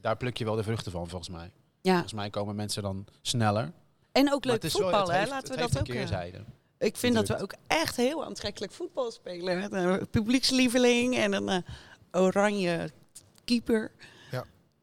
[0.00, 1.50] Daar pluk je wel de vruchten van, volgens mij.
[1.82, 3.72] Ja, Volgens mij komen mensen dan sneller.
[4.12, 5.18] En ook Maar leuk het is wel- voetballen, het hè?
[5.18, 5.94] heeft- laten we het dat heeft ook...
[5.94, 6.44] een eh, keerzijde.
[6.78, 9.74] ik vind dat we ook echt heel aantrekkelijk voetbal spelen.
[9.76, 12.90] Een publiekslieveling en een eh, oranje
[13.44, 13.90] keeper.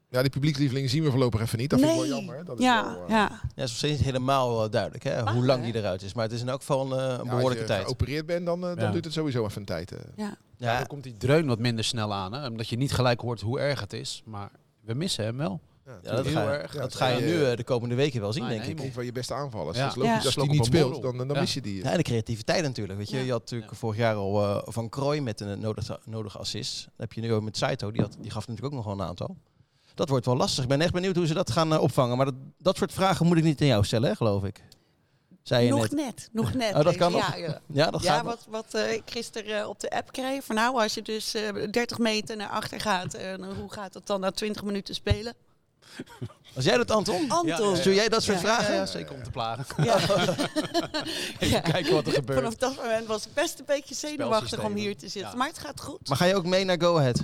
[0.09, 1.69] Ja, die publiekslievelingen zien we voorlopig even niet.
[1.69, 2.45] Dat vind ik nee, wel jammer.
[2.45, 3.15] Dat is ja, wel, eh, ja.
[3.17, 5.71] Ja, het is nog steeds niet helemaal duidelijk hè, hoe lang hè?
[5.71, 6.13] die eruit is.
[6.13, 7.83] Maar het is in elk geval een, eh, een ja, als behoorlijke je tijd.
[7.83, 8.91] geopereerd bent, dan, dan Ja.
[8.91, 9.89] duurt het sowieso even een tijd.
[9.91, 9.97] ja.
[10.25, 10.35] Ja.
[10.57, 12.33] Ja, dan komt die dreun wat minder snel aan.
[12.33, 12.47] Hè?
[12.47, 14.21] Omdat je niet gelijk hoort hoe erg het is.
[14.25, 15.59] Maar we missen hem wel.
[16.04, 16.71] Ja, dat heel ga, erg.
[16.76, 17.52] dat ga je Ja, nu ja.
[17.52, 18.84] eh, de komende weken wel zien, Nee, denk nee, ik.
[18.84, 19.78] Een van je beste aanvallers.
[19.78, 19.84] Ja.
[19.84, 20.19] Dat is logisch.
[20.19, 20.26] Ja.
[20.26, 21.39] Als die niet speelt, dan, dan Ja.
[21.39, 21.84] mis je die.
[21.84, 22.97] Ja, en de creativiteit natuurlijk.
[23.00, 23.23] Weet je, Ja.
[23.23, 26.84] je had natuurlijk vorig jaar al eh, Van Krooi met een nodige, nodige assist.
[26.84, 29.04] Dan heb je nu ook met Saito, die, had, die gaf natuurlijk ook nog wel
[29.04, 29.38] een aantal.
[29.93, 30.63] Dat wordt wel lastig.
[30.63, 32.17] Ik ben echt benieuwd hoe ze dat gaan eh, opvangen.
[32.17, 34.63] Maar dat, dat soort vragen moet ik niet aan jou stellen, hè, geloof ik.
[35.43, 35.91] Zei je Nog net.
[35.91, 36.76] net, nog net.
[36.76, 37.36] Oh, dat kan ja, nog?
[37.38, 38.45] Ja, Ja, dat ja gaat nog.
[38.50, 40.43] wat, wat eh, ik gisteren eh, op de app kreeg.
[40.43, 44.06] Van nou, als je dus eh 30 meter naar achter gaat, eh, hoe gaat het
[44.08, 45.34] dan na 20 minuten spelen?
[46.54, 47.30] Was jij dat, Anton?
[47.32, 47.76] Anton.
[47.78, 48.73] Stuur jij dat soort vragen?
[48.76, 49.65] Ja, zeker om te plagen.
[51.39, 52.39] Even kijken wat er gebeurt.
[52.39, 55.38] Vanaf dat moment was ik best een beetje zenuwachtig om hier te zitten.
[55.38, 56.08] Maar het gaat goed.
[56.08, 57.19] Maar ga je ook mee naar Go Ahead?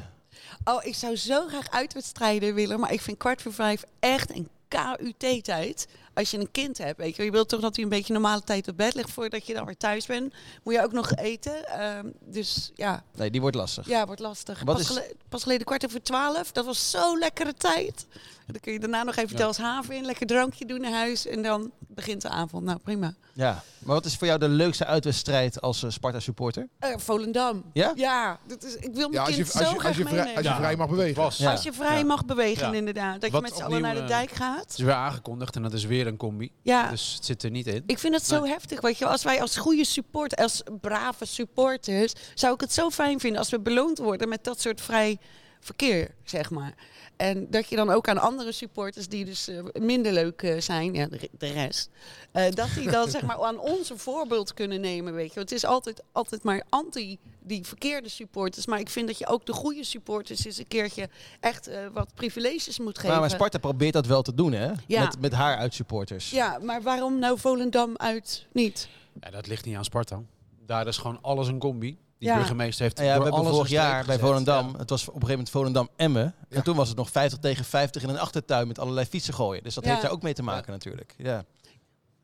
[0.63, 4.49] Oh, ik zou zo graag uitwedstrijden willen, maar ik vind kwart voor vijf echt een
[4.67, 5.87] KUT-tijd.
[6.13, 8.41] Als je een kind hebt, weet je, je wilt toch dat hij een beetje normale
[8.43, 10.33] tijd op bed ligt voordat je dan weer thuis bent.
[10.63, 11.67] Moet je ook nog eten.
[11.67, 13.87] Ehm, dus ja, Nee, die wordt lastig.
[13.87, 14.61] ja, wordt lastig.
[14.63, 16.51] Wat Pas, is- gele- pas geleden kwart over twaalf.
[16.51, 18.05] Dat was zo'n lekkere tijd.
[18.47, 19.37] Dan kun je daarna nog even Ja.
[19.37, 22.63] Delfshaven in, lekker drankje doen naar huis en dan begint de avond.
[22.63, 23.13] Nou, prima.
[23.33, 23.63] Ja.
[23.79, 26.67] Maar wat is voor jou de leukste uitwedstrijd als eh, Sparta-supporter?
[26.79, 27.63] Eh, Volendam.
[27.73, 27.91] Ja?
[27.95, 29.97] Ja, dat is, ik wil mijn Ja, als je, kind als zo je, graag als
[29.97, 30.35] je, vrij, meenemen.
[30.35, 30.57] als je Ja.
[30.57, 31.21] vrij mag bewegen.
[31.23, 31.45] Was.
[31.45, 32.03] Als je vrij Ja.
[32.05, 32.73] mag bewegen, Ja.
[32.77, 33.21] inderdaad.
[33.21, 34.69] Dat Wat je met z'n allen naar de eh, dijk Het gaat.
[34.69, 36.51] is weer aangekondigd en dat is weer een combi.
[36.61, 36.89] Ja.
[36.89, 37.83] Dus het zit er niet in.
[37.85, 38.51] Ik vind het zo Nee.
[38.51, 38.81] heftig.
[38.81, 43.19] Weet je, als wij als goede support, als brave supporters, zou ik het zo fijn
[43.19, 45.17] vinden als we beloond worden met dat soort vrij
[45.59, 46.73] verkeer, zeg maar.
[47.17, 50.93] En dat je dan ook aan andere supporters die dus eh, minder leuk eh, zijn,
[50.93, 51.89] ja, de, de rest,
[52.31, 55.35] eh, dat die dan zeg maar aan ons een voorbeeld kunnen nemen, weet je.
[55.35, 59.27] Want het is altijd, altijd maar anti die verkeerde supporters, maar ik vind dat je
[59.27, 63.11] ook de goede supporters eens een keertje echt eh, wat privileges moet geven.
[63.11, 64.71] Maar, maar Sparta probeert dat wel te doen, hè?
[64.87, 65.03] Ja.
[65.03, 66.29] Met, met haar uitsupporters.
[66.29, 68.87] Ja, maar waarom nou Volendam uit niet?
[69.19, 70.21] Ja, dat ligt niet aan Sparta.
[70.65, 71.97] Daar is gewoon alles een combi.
[72.23, 72.37] Die Ja.
[72.37, 74.19] burgemeester heeft ja, door we hebben alles vorig jaar bij.
[74.19, 74.77] Volendam, Ja.
[74.77, 76.33] het was op een gegeven moment Volendam-Emmen.
[76.49, 76.55] Ja.
[76.57, 79.63] En toen was het nog 50 tegen 50 in een achtertuin met allerlei fietsen gooien.
[79.63, 79.89] Dus dat Ja.
[79.89, 81.13] heeft daar ook mee te maken natuurlijk.
[81.17, 81.33] Ja.
[81.33, 81.43] Dan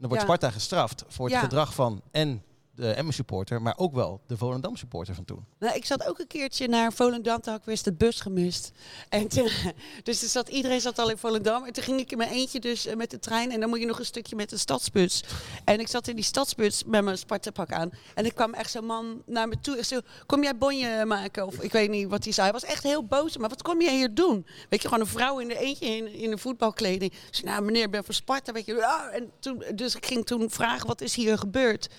[0.10, 0.20] wordt Ja.
[0.22, 1.40] Sparta gestraft voor het Ja.
[1.42, 2.44] gedrag van en
[2.80, 5.46] de Emmen-supporter, maar ook wel de Volendam-supporter van toen.
[5.60, 8.72] Nou, ik zat ook een keertje naar Volendam, toen had ik weer de bus gemist.
[9.10, 9.28] En
[10.04, 11.66] dus zat, iedereen zat al in Volendam.
[11.66, 13.52] En toen ging ik in mijn eentje dus eh, met de trein.
[13.52, 15.24] En dan moet je nog een stukje met de stadsbus.
[15.64, 17.90] En ik zat in die stadsbus met mijn Sparta-pak aan.
[18.16, 19.78] En er kwam echt zo'n man naar me toe.
[19.78, 21.46] Ik zei, kom jij bonje maken?
[21.46, 22.50] Of ik weet niet wat hij zei.
[22.50, 23.38] Hij was echt heel boos.
[23.38, 24.46] Maar wat kom jij hier doen?
[24.70, 27.12] Weet je, gewoon een vrouw in de eentje in, in een voetbalkleding.
[27.12, 28.52] Ik zei, nou meneer, ik ben van Sparta.
[28.52, 28.86] Weet je.
[28.86, 31.90] Ah, en toen, dus ik ging toen vragen, wat is hier gebeurd?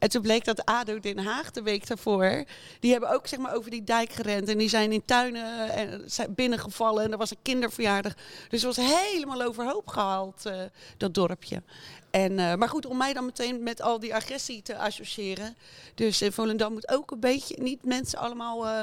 [0.00, 2.44] En toen bleek dat ADO Den Haag de week daarvoor...
[2.80, 4.48] die hebben ook zeg maar, over die dijk gerend.
[4.48, 7.04] En die zijn in tuinen en zijn binnengevallen.
[7.04, 8.14] En er was een kinderverjaardag.
[8.48, 10.60] Dus het was helemaal overhoop gehaald, eh,
[10.96, 11.62] dat dorpje.
[12.10, 15.56] En, eh, maar goed, om mij dan meteen met al die agressie te associëren.
[15.94, 17.56] Dus Volendam moet ook een beetje...
[17.58, 18.82] niet mensen allemaal eh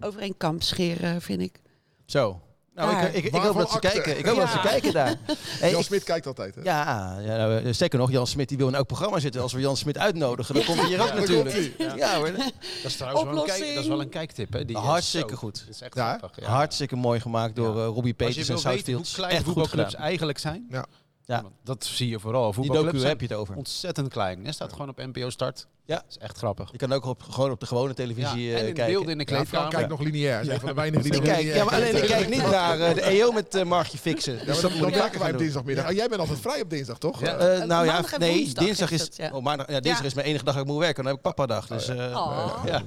[0.00, 1.60] over één kamp scheren, vind ik.
[2.06, 2.40] Zo.
[2.78, 3.88] Nou, ik, ik, ik hoop dat ze akte?
[3.88, 4.18] kijken.
[4.18, 5.14] Ik hoop dat ze kijken daar.
[5.60, 6.54] Hey, Jan Smit kijkt altijd.
[6.54, 6.60] Hè?
[6.62, 9.40] ja, ja nou, eh, nog, Jan Smit die wil in elk programma zitten.
[9.42, 11.72] Als we Jan Smit uitnodigen, dan komt hij hier ook natuurlijk.
[11.96, 12.32] Ja, hoor.
[12.32, 12.42] Dat
[12.84, 13.58] is trouwens wel een, Oplossing.
[13.64, 14.52] kijk, dat is wel een kijktip.
[14.52, 14.64] Hè?
[14.64, 15.64] Die is Hartstikke goed.
[15.66, 16.18] Dat is echt Ja, hè?
[16.18, 16.44] grappig.
[16.44, 16.50] Ja.
[16.50, 17.82] Hartstikke mooi gemaakt door Ja.
[17.82, 19.14] eh, Robbie Peters en weten hoe Southfields.
[19.14, 20.66] klein Echt goed voetbalclubs eigenlijk zijn.
[20.70, 20.86] Ja.
[21.24, 21.44] Ja.
[21.64, 22.44] Dat zie je vooral.
[22.44, 23.56] Die Voetbalclubs docu heb je het over.
[23.56, 24.44] ontzettend klein.
[24.44, 25.66] Je staat gewoon op NPO Start.
[25.88, 25.94] Ja.
[25.94, 26.68] Dat is echt grappig.
[26.72, 28.92] Je kan ook op, gewoon op de gewone televisie Ja, eh, en in kijken.
[28.92, 29.70] beelden in de Ja, kleedkamer.
[29.70, 30.50] kijkt nog lineair.
[30.50, 32.50] Een van de weinigen die Ik nog kijk, lineair ja, maar alleen ik kijk niet
[32.50, 34.32] naar eh, de EO met eh Markje fixen.
[34.38, 35.38] Ja, Dus maar dat werken vaker wij gaan op doen.
[35.38, 35.84] dinsdagmiddag.
[35.84, 37.20] Ah, jij bent altijd vrij op dinsdag, toch?
[37.20, 37.26] Ja.
[37.26, 37.36] Ja.
[37.38, 39.30] Eh, nou ja, nee, woensdag dinsdag is het, ja.
[39.32, 40.06] oh, maandag, ja, dinsdag Ja.
[40.08, 40.96] is mijn enige dag dat ik moet werken.
[41.04, 41.66] Dan heb ik papadag.
[41.66, 42.62] Dus, eh, Oh.
[42.66, 42.82] ja.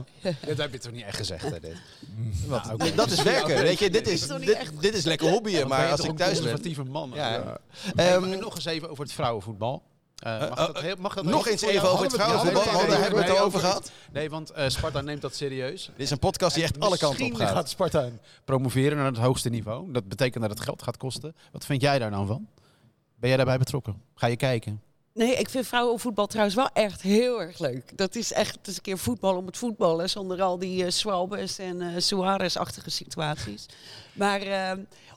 [0.45, 1.59] Dit heb je toch niet echt gezegd, hè?
[1.59, 1.75] Dit.
[2.47, 2.95] Wat, Nou.
[2.95, 3.89] Dat is werken, weet je.
[3.89, 4.27] Dit is,
[4.79, 6.39] dit, is lekker hobbyen, maar als ik een thuis ben...
[6.39, 7.11] conservatieve man.
[7.13, 7.57] Ja, Ja.
[7.95, 9.83] Ehm, nog eens even over het vrouwenvoetbal.
[10.21, 12.99] Eh, mag, eh, dat, heel- mag dat nog eens even over het vrouwenvoetbal, want daar
[12.99, 13.91] hebben we het nee, al over gehad.
[14.11, 15.85] Nee, want eh, Sparta neemt dat serieus.
[15.85, 17.49] Dit is een podcast die echt alle kanten op gaat.
[17.49, 18.09] gaat Sparta
[18.45, 19.91] promoveren naar het hoogste niveau.
[19.91, 21.35] Dat betekent dat het geld gaat kosten.
[21.51, 22.47] Wat vind jij daar nou van?
[23.15, 24.01] Ben jij daarbij betrokken?
[24.15, 24.81] Ga je kijken?
[25.13, 27.97] Nee, ik vind vrouwenvoetbal trouwens wel echt heel erg leuk.
[27.97, 30.09] Dat is echt eens een keer voetbal om het voetballen.
[30.09, 33.65] Zonder al die uh, Swalbes en eh Suarez-achtige situaties.
[34.13, 34.41] Maar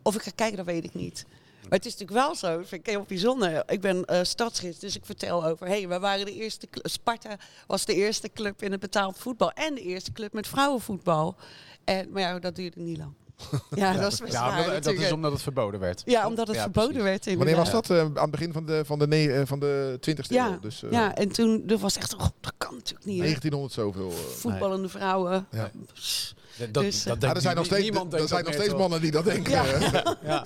[0.02, 1.24] of ik ga kijken, dat weet ik niet.
[1.68, 3.62] Maar het is natuurlijk wel zo, vind ik heel bijzonder.
[3.66, 5.66] Ik ben uh, stadsgids, dus ik vertel over...
[5.66, 6.68] hey, we waren de eerste...
[6.82, 9.50] Sparta was de eerste club in het betaald voetbal.
[9.52, 11.36] En de eerste club met vrouwenvoetbal.
[11.84, 13.12] En, maar ja, dat duurde niet lang.
[13.74, 16.02] Ja, dat is best Ja, dat is omdat het verboden werd.
[16.04, 17.24] Ja, omdat het Ja, verboden precies.
[17.24, 17.90] werd Wanneer was dat?
[17.90, 20.60] Eh, aan het begin van de, van de, ne- eh, van de 20ste Ja, eeuw.
[20.60, 22.14] Dus, eh, ja, en toen er was echt...
[22.14, 23.18] Oh, dat kan natuurlijk niet.
[23.18, 23.24] hè.
[23.24, 24.10] 1900 zoveel.
[24.10, 25.46] voetballende vrouwen.
[25.50, 25.70] Ja.
[25.92, 26.34] Pss.
[26.58, 29.00] Dat, Dus, dat eh, denkt er zijn nog steeds, niemand er zijn nog steeds mannen
[29.00, 29.52] die dat denken.
[29.52, 30.16] Ja.
[30.22, 30.44] Ja.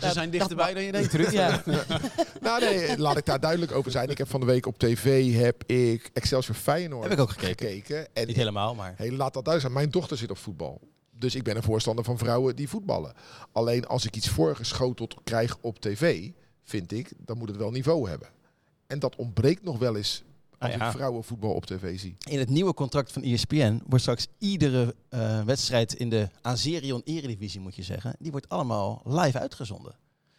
[0.00, 1.30] Ze zijn dichterbij dan je denkt, Ruud.
[1.32, 1.62] Ja.
[2.40, 4.08] nou nee, laat ik daar duidelijk over zijn.
[4.08, 7.68] Ik heb van de week op tv heb ik Excelsior Feyenoord Heb ik ook gekeken.
[7.68, 8.08] gekeken.
[8.12, 8.94] En Niet helemaal, maar...
[8.96, 9.72] hey, laat dat duidelijk zijn.
[9.72, 10.80] Mijn dochter zit op voetbal.
[11.10, 13.12] Dus ik ben een voorstander van vrouwen die voetballen.
[13.52, 16.28] Alleen als ik iets voorgeschoteld krijg op tv,
[16.64, 18.28] vind ik, dan moet het wel niveau hebben.
[18.86, 20.22] En dat ontbreekt nog wel eens
[20.60, 20.86] als Ah, ja.
[20.86, 22.16] ik vrouwenvoetbal op tv zie.
[22.28, 27.60] In het nieuwe contract van ESPN wordt straks iedere eh, wedstrijd in de Azerion Eredivisie,
[27.60, 29.94] moet je zeggen, die wordt allemaal live uitgezonden.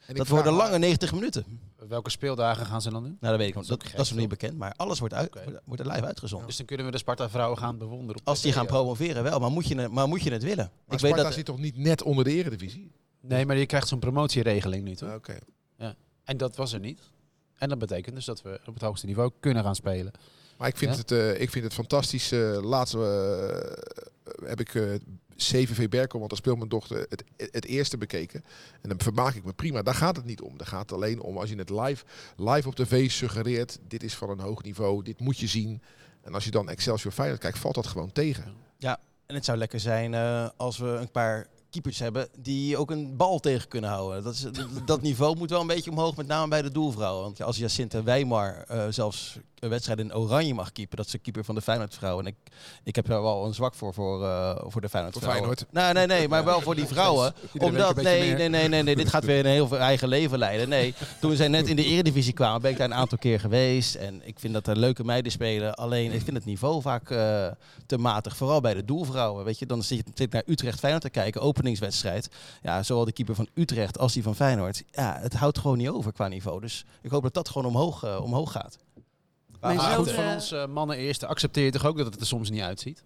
[0.06, 1.46] En Dat worden lange 90 minuten.
[1.88, 3.18] Welke speeldagen gaan ze dan doen?
[3.20, 3.66] Nou, dat weet ik nog.
[3.66, 5.34] Dat is Dat, nog niet bekend, maar alles wordt, uit,
[5.66, 6.48] wordt- er live uitgezonden.
[6.48, 8.22] Dus dan kunnen we de Sparta-vrouwen gaan bewonderen.
[8.22, 8.70] op Als die gaan ja.
[8.70, 10.72] promoveren wel, maar moet je het, maar moet je het willen?
[10.86, 12.92] Maar ik Sparta weet dat, zit toch niet net onder de eredivisie?
[13.22, 15.14] Nee, maar je krijgt zo'n promotieregeling nu, toch?
[15.16, 15.38] Oké.
[16.24, 17.00] En dat was er niet.
[17.62, 20.12] En dat betekent dus dat we op het hoogste niveau kunnen gaan spelen.
[20.58, 20.98] Maar ik vind, Ja?
[20.98, 22.32] het, eh, ik vind het fantastisch.
[22.32, 23.02] eh laatst eh,
[24.46, 24.94] heb ik eh
[25.36, 28.44] CVV Berkel, want daar speelt mijn dochter, het, het eerste bekeken.
[28.82, 29.82] En dan vermaak ik me prima.
[29.82, 30.58] Daar gaat het niet om.
[30.58, 32.06] Daar gaat het alleen om als je het live,
[32.38, 33.80] live op tv suggereert.
[33.88, 35.04] Dit is van een hoog niveau.
[35.04, 35.82] Dit moet je zien.
[36.22, 38.44] En als je dan Excelsior Feyenoord kijkt, valt dat gewoon tegen.
[39.26, 43.18] en het zou lekker zijn eh, als we een paar keepers hebben die ook een
[43.18, 44.24] bal tegen kunnen houden.
[44.24, 44.46] Dat, is,
[44.86, 47.24] dat, niveau moet wel een beetje omhoog, met name bij de doelvrouwen.
[47.24, 51.18] Want als Jacinta Weimar eh, zelfs een wedstrijd in oranje mag keepen, dat is de
[51.18, 52.26] keeper van de Feyenoord-vrouwen.
[52.26, 55.44] En ik, ik heb daar wel een zwak voor, voor, eh, voor de Feyenoord-vrouwen.
[55.44, 55.66] Feyenoord?
[55.72, 57.34] Nee, nee, nee, maar wel voor die vrouwen.
[57.58, 60.70] Omdat, nee, nee, nee, nee, nee, dit gaat weer een heel veel eigen leven leiden.
[60.70, 63.96] Nee, toen zij net in de eredivisie kwamen, ben ik daar een aantal keer geweest.
[63.96, 65.76] En ik vind dat er leuke meiden spelen.
[65.76, 67.48] Alleen, ik vind het niveau vaak eh,
[67.86, 68.38] te matig.
[68.38, 69.46] Vooral bij de doelvrouwen.
[69.46, 72.30] Weet je, dan zit je naar Utrecht Feyenoord te kijken, openingswedstrijd.
[72.62, 74.84] Ja, zowel de keeper van Utrecht als die van Feyenoord.
[74.92, 76.62] Ja, het houdt gewoon niet over qua niveau.
[76.62, 78.78] Dus ik hoop dat dat gewoon omhoog, eh, omhoog gaat.
[79.62, 82.26] Maar goed, van eh, ons eh, mannen eerste accepteer je toch ook dat het er
[82.26, 83.04] soms niet uitziet?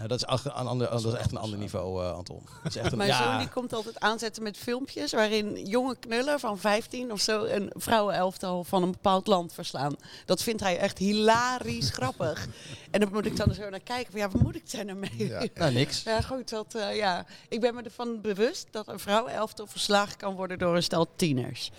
[0.00, 2.42] Nou, dat, is ach- ander, dat is echt een ander niveau, eh, Anton.
[2.62, 5.96] Dat is echt een, Mijn ja, zoon die komt altijd aanzetten met filmpjes waarin jonge
[5.96, 9.96] knullen van 15 of zo een vrouwenelftal van een bepaald land verslaan.
[10.24, 12.46] Dat vindt hij echt hilarisch grappig.
[12.90, 14.98] En dan moet ik dan zo naar kijken van ja, wat moet ik daar nou
[14.98, 15.28] mee?
[15.28, 15.44] Ja.
[15.54, 16.02] nou, niks.
[16.02, 16.48] Ja, goed.
[16.48, 17.26] Dat, eh, ja.
[17.48, 21.70] Ik ben me ervan bewust dat een vrouwenelftal verslagen kan worden door een stel tieners.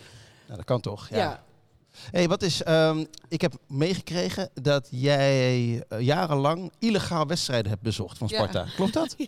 [0.46, 1.10] Nou, dat kan toch?
[1.10, 1.44] Ja.
[2.12, 8.18] Hey, wat is, ehm, ik heb meegekregen dat jij eh, jarenlang illegaal wedstrijden hebt bezocht
[8.18, 8.38] van Ja.
[8.38, 8.66] Sparta.
[8.76, 9.16] Klopt dat?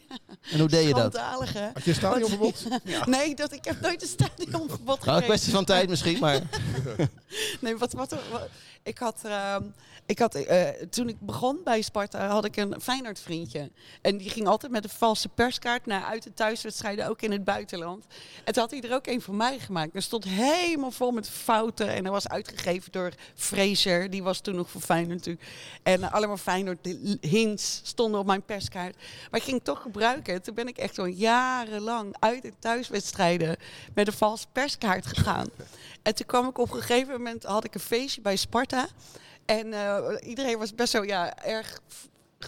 [0.51, 1.13] En hoe deed je dat?
[1.15, 1.65] Schandalig, hè?
[1.73, 2.65] Had je een stadionverbod?
[3.05, 5.21] Nee, dat, ik heb nooit een stadionverbod Nou, gekregen.
[5.21, 6.41] een kwestie van tijd misschien, maar...
[7.61, 8.49] Nee, wat, wat, wat-
[8.83, 9.63] ik had, ehm,
[10.05, 13.71] ik had eh, toen ik begon bij Sparta, had ik een Feyenoord vriendje.
[14.01, 17.43] En die ging altijd met een valse perskaart naar uit de thuiswedstrijden, ook in het
[17.43, 18.05] buitenland.
[18.43, 19.95] En toen had hij er ook een voor mij gemaakt.
[19.95, 24.55] Er stond helemaal vol met fouten en hij was uitgegeven door Fraser, die was toen
[24.55, 25.47] nog voor Feyenoord natuurlijk.
[25.83, 26.87] En allemaal Feyenoord
[27.21, 28.95] hints stonden op mijn perskaart.
[29.31, 30.41] Maar ik ging het toch gebruiken.
[30.41, 33.55] Toen ben ik echt zo'n jarenlang uit de thuiswedstrijden
[33.93, 35.47] met een valse perskaart gegaan.
[36.03, 38.87] En toen kwam ik op een gegeven moment, had ik een feestje bij Sparta.
[39.45, 41.79] En eh, iedereen was best zo ja, erg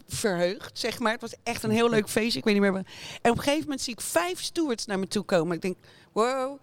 [0.08, 1.12] verheugd, zeg maar.
[1.12, 2.86] Het was echt een heel leuk feestje, ik weet niet meer.
[3.22, 5.56] En op een gegeven moment zie ik vijf stewards naar me toe komen.
[5.56, 5.78] Ik denk,
[6.12, 6.60] wow,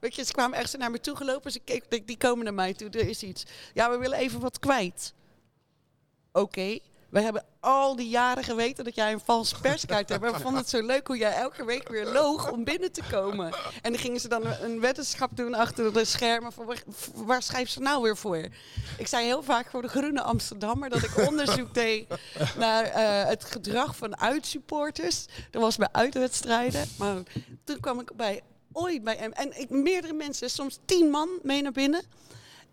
[0.00, 1.52] weet je, ze kwamen echt naar me toe gelopen.
[1.52, 3.44] Ze keek, die komen naar mij toe, er is iets.
[3.74, 5.14] Ja, we willen even wat kwijt.
[6.32, 6.78] Oké.
[7.14, 10.20] We hebben al die jaren geweten dat jij een valse perskaart hebt.
[10.20, 13.54] We vonden het zo leuk hoe jij elke week weer loog om binnen te komen.
[13.82, 16.52] En dan gingen ze dan een weddenschap doen achter de schermen.
[17.14, 18.48] Waar, schrijft ze nou weer voor?
[18.98, 22.06] Ik zei heel vaak voor de Groene Amsterdammer dat ik onderzoek deed
[22.58, 25.26] naar eh, het gedrag van uitsupporters.
[25.50, 26.88] Dat was bij uitwedstrijden.
[26.98, 27.16] Maar
[27.64, 29.32] toen kwam ik bij ooit bij M.
[29.32, 32.02] En ik, meerdere mensen, soms tien man mee naar binnen.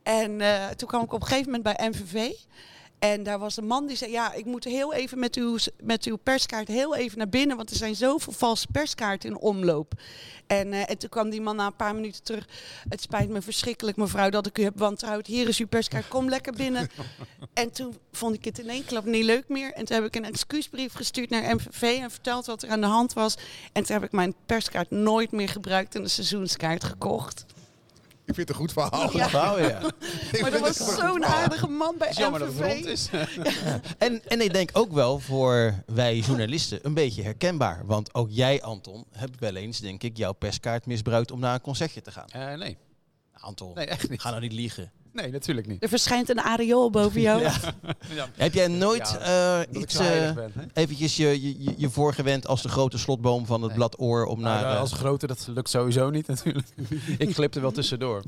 [0.04, 2.32] En eh, toen kwam ik op een gegeven moment bij MVV.
[3.02, 6.06] En daar was een man die zei: Ja, ik moet heel even met uw, met
[6.06, 7.58] uw perskaart heel even naar binnen.
[7.58, 9.94] Want er zijn zoveel valse perskaarten in omloop.
[10.48, 12.48] En, eh, en toen kwam die man na een paar minuten terug.
[12.90, 15.28] Het spijt me verschrikkelijk, mevrouw, dat ik u heb wantrouwd.
[15.28, 16.90] Hier is uw perskaart, kom lekker binnen.
[17.54, 19.74] en toen vond ik het in één klap niet leuk meer.
[19.74, 22.88] En toen heb ik een excuusbrief gestuurd naar MVV en verteld wat er aan de
[22.88, 23.38] hand was.
[23.72, 27.46] En toen heb ik mijn perskaart nooit meer gebruikt en een seizoenskaart gekocht.
[28.32, 29.18] Ik vind het een goed verhaal.
[29.18, 29.30] Ja.
[29.30, 29.80] Wauw, ja.
[30.32, 32.60] Ik Maar dat vind was het een goed zo'n aardige man bij jammer dat het
[32.60, 32.86] rond MVV.
[32.86, 33.10] is.
[33.98, 37.86] En, en ik denk ook wel voor wij journalisten een beetje herkenbaar.
[37.86, 41.62] Want ook jij, Anton, hebt wel eens, denk ik, jouw perskaart misbruikt om naar een
[41.62, 42.28] concertje te gaan.
[42.28, 42.58] Eh, nee.
[42.58, 42.78] Nou,
[43.34, 44.22] Anton, nee, echt niet.
[44.22, 44.92] ga nou niet liegen.
[45.14, 45.84] Nee, natuurlijk niet.
[45.84, 47.42] Er verschijnt een areool boven jou.
[47.42, 47.54] Ja.
[48.36, 50.54] Heb jij nooit Ja, eh, iets, zo eh, ben.
[50.74, 53.78] Eventjes je, je, je- voorgewend als de grote slotboom van het Nee.
[53.78, 54.74] blad Oor om Nou, naar...
[54.74, 56.68] eh, als grote, dat lukt sowieso niet natuurlijk.
[57.18, 58.24] ik glip er wel tussendoor.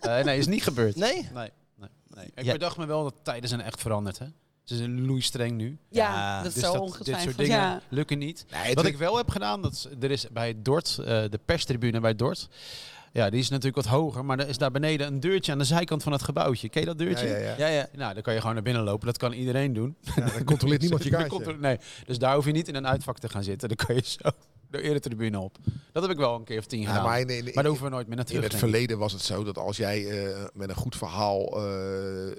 [0.00, 0.96] Eh, nee, is niet gebeurd.
[0.96, 1.28] Nee?
[1.34, 2.26] Nee, nee, nee.
[2.34, 2.52] Ik Ja.
[2.52, 4.18] bedacht me wel dat tijden zijn echt veranderd.
[4.18, 4.26] Hè?
[4.64, 5.78] Ze zijn loeistreng nu.
[5.90, 7.24] Ja, Ja, dat Dus zal dat, dit ongetwijfeld.
[7.24, 7.80] soort dingen ja.
[7.88, 8.44] lukken niet.
[8.64, 12.00] Nee, Wat ik wel heb gedaan, dat is, er is bij Dort, eh, de perstribune
[12.00, 12.48] bij Dort.
[13.16, 15.64] Ja, die is natuurlijk wat hoger, maar er is daar beneden een deurtje aan de
[15.64, 16.68] zijkant van het gebouwtje.
[16.68, 17.26] Ken je dat deurtje?
[17.28, 17.54] ja, ja.
[17.58, 17.88] Ja, ja.
[17.92, 19.06] Nou, dan kan je gewoon naar binnen lopen.
[19.06, 19.96] Dat kan iedereen doen.
[20.16, 21.56] Ja, dan controleert niemand je kaartje.
[21.60, 23.68] Nee, dus daar hoef je niet in een uitvak te gaan zitten.
[23.68, 24.18] Dan kan je zo
[24.70, 25.56] de eerder tribune op.
[25.92, 26.94] Dat heb ik wel een keer of tien gedaan.
[26.94, 29.12] maar maar, in, in, in- daar hoeven we nooit meer naar in het verleden was
[29.12, 32.32] het zo dat als jij eh, met een goed verhaal eh, eh,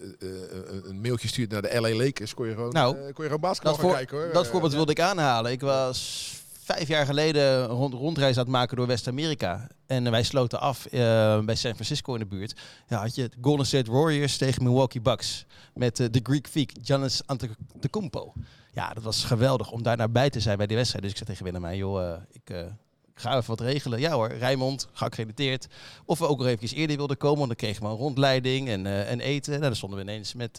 [0.84, 3.40] een- mailtje stuurt naar de LA Lakers, kon je gewoon, Nou, eh, kon je gewoon
[3.40, 4.34] basketbal Dat, gaan voor- kijken hoor.
[4.34, 5.52] dat voorbeeld wilde ik aanhalen.
[5.52, 6.32] Ik was
[6.67, 9.67] vijf jaar geleden rond, rondreis aan het maken door West-Amerika.
[9.86, 12.60] En wij sloten af eh, bij San Francisco in de buurt.
[12.88, 15.45] Ja, had je Golden State Warriors tegen Milwaukee Bucks.
[15.73, 18.34] Met eh, de Greek Freak, Giannis Antetokounmpo.
[18.77, 21.03] Ja, dat was geweldig om daar naar bij te zijn bij die wedstrijd.
[21.03, 22.65] Dus ik zei tegen Willemijn, joh, eh, ik...
[23.13, 23.99] ga even wat regelen.
[23.99, 25.67] Ja hoor, Rijnmond, geaccrediteerd.
[26.06, 28.86] Of we ook nog even eerder wilden komen, want dan kregen we een rondleiding en,
[28.86, 29.51] eh, en eten.
[29.51, 30.58] Nou, dan stonden we ineens met,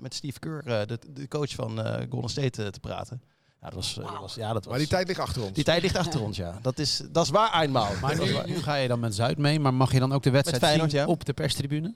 [0.00, 3.22] met Steve Kerr, eh, de, de coach van Golden State, te praten.
[3.60, 5.52] Ja, dat was, eh, dat was, ja, dat was Maar die tijd ligt achter ons.
[5.52, 6.58] die tijd ligt achter ons, ja.
[6.62, 7.90] Dat is, dat is waar, eenmaal.
[8.00, 8.16] Maar
[8.46, 10.90] nu, ga je dan met Zuid mee, maar mag je dan ook de wedstrijd Feyenoord,
[10.90, 11.06] zien ja.
[11.06, 11.94] op de perstribune?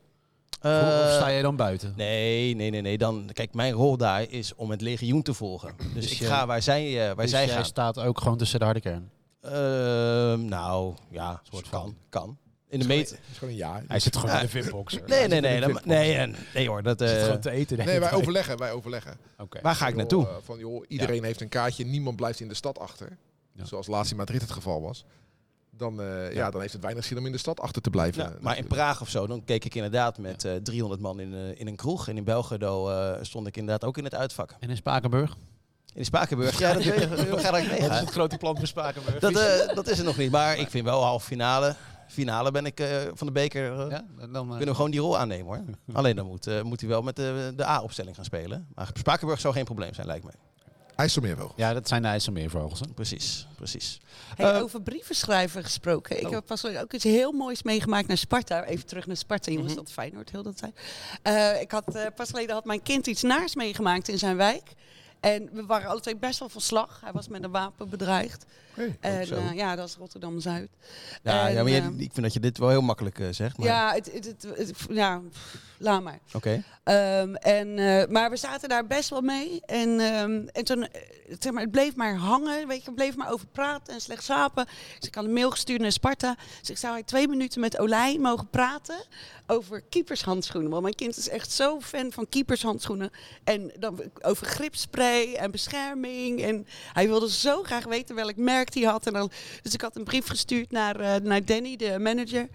[0.60, 1.92] Eh, of sta je dan buiten?
[1.96, 2.98] Nee, nee, nee, nee.
[2.98, 5.74] Dan, kijk, mijn rol daar is om het legioen te volgen.
[5.94, 7.64] Dus, Dus ik ga waar zij, eh, waar Dus zij jij gaan.
[7.64, 9.10] staat ook gewoon tussen de harde kern.
[9.40, 11.94] Ehm, nou, ja, soort kan.
[12.08, 12.36] Kan.
[12.70, 13.10] In de meet.
[13.10, 13.84] Het is gewoon een jaar.
[13.88, 14.40] Hij zit gewoon Ja.
[14.40, 14.98] in de VIP-box.
[15.06, 15.60] Nee, nee, nee.
[15.84, 16.82] Nee, nee hoor.
[16.82, 17.76] Dat, zit eh, gewoon te eten.
[17.84, 19.16] Nee, wij overleggen, wij overleggen.
[19.38, 19.58] Oké.
[19.62, 20.26] waar ga ik naartoe?
[20.28, 23.08] eh, van, joh, iedereen heeft een kaartje, niemand blijft in de stad achter.
[23.52, 23.64] Ja.
[23.64, 25.04] Zoals laatst in Madrid het geval was.
[25.70, 26.50] Dan, eh, ja.
[26.50, 28.22] dan heeft het weinig zin om in de stad achter te blijven.
[28.22, 28.66] Ja, maar in.
[28.66, 31.76] Praag of zo, dan keek ik inderdaad met eh 300 man in, eh, in een
[31.76, 32.08] kroeg.
[32.08, 34.54] En in Belgrado eh, stond ik inderdaad ook in het uitvak.
[34.60, 35.36] En in Spakenburg?
[35.94, 37.38] In Spakenburg, ja, dat weet je.
[37.38, 39.18] Ga ik is het grote plan voor Spakenburg?
[39.18, 40.30] Dat, eh, dat is er nog niet.
[40.30, 41.74] Maar ik vind wel halve finale.
[42.10, 43.72] Finale ben ik eh, van de beker.
[43.80, 45.64] eh, ja, dan, eh, Kunnen we gewoon die rol aannemen hoor.
[45.98, 48.66] Alleen dan moet, eh, moet hij wel met de, de A-opstelling gaan spelen.
[48.74, 50.34] Maar Spakenburg zou geen probleem zijn, lijkt mij.
[50.96, 51.52] IJsselmeervogels.
[51.56, 52.80] ja, dat zijn de IJsselmeervogels.
[52.80, 52.86] hè?
[52.94, 54.00] Precies, precies.
[54.36, 56.18] Hey, over brieven schrijven gesproken.
[56.20, 56.32] Ik Oh.
[56.32, 58.64] heb pas ook iets heel moois meegemaakt naar Sparta.
[58.64, 59.72] Even terug naar Sparta, jongens.
[59.74, 59.82] Mhm.
[59.82, 60.80] Dat Feyenoord heel dat tijd.
[61.22, 64.72] Eh, ik had, eh, pas geleden had mijn kind iets naars meegemaakt in zijn wijk.
[65.20, 67.00] En we waren alle twee best wel van slag.
[67.04, 68.44] Hij was met een wapen bedreigd.
[68.74, 68.96] Hey.
[69.00, 70.70] En eh, ja, dat is Rotterdam-Zuid.
[71.22, 73.26] Ja, En, ja maar jij- eh, ik vind dat je dit wel heel makkelijk eh,
[73.30, 73.58] zegt.
[73.58, 75.20] Maar, Ja, het, het, het, ja,
[75.80, 76.18] laat maar.
[76.32, 76.62] Oké.
[76.84, 79.60] Ehm, en, eh, maar we zaten daar best wel mee.
[79.66, 81.00] En, ehm, en toen, eh,
[81.38, 82.68] zeg maar, het bleef maar hangen.
[82.68, 84.66] Weet je, het bleef maar over praten en slecht slapen.
[84.98, 86.36] Dus ik had een mail gestuurd naar Sparta.
[86.60, 89.04] Dus ik zou hij twee minuten met Olij mogen praten
[89.46, 90.70] over keepershandschoenen.
[90.70, 93.10] Want mijn kind is echt zo fan van keepershandschoenen.
[93.44, 96.42] En dan over gripspray en bescherming.
[96.42, 99.06] En hij wilde zo graag weten welk merk hij had.
[99.06, 99.30] En dan,
[99.62, 102.48] dus ik had een brief gestuurd naar, eh, naar Danny, de manager.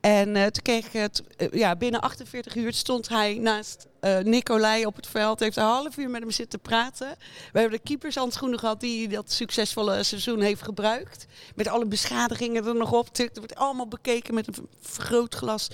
[0.00, 4.96] En toen kreeg ik het, ja, binnen 48 uur stond hij naast eh Nicolai op
[4.96, 5.40] het veld.
[5.40, 7.14] Heeft een half uur met hem zitten praten.
[7.52, 11.26] We hebben de keepershandschoenen gehad die dat succesvolle seizoen heeft gebruikt.
[11.54, 13.08] Met alle beschadigingen er nog op.
[13.16, 15.68] Het wordt allemaal bekeken met een vergrootglas.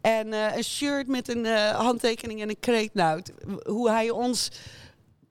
[0.00, 2.94] En eh, een shirt met een eh, handtekening en een kreet.
[2.94, 3.22] Nou,
[3.64, 4.50] hoe hij ons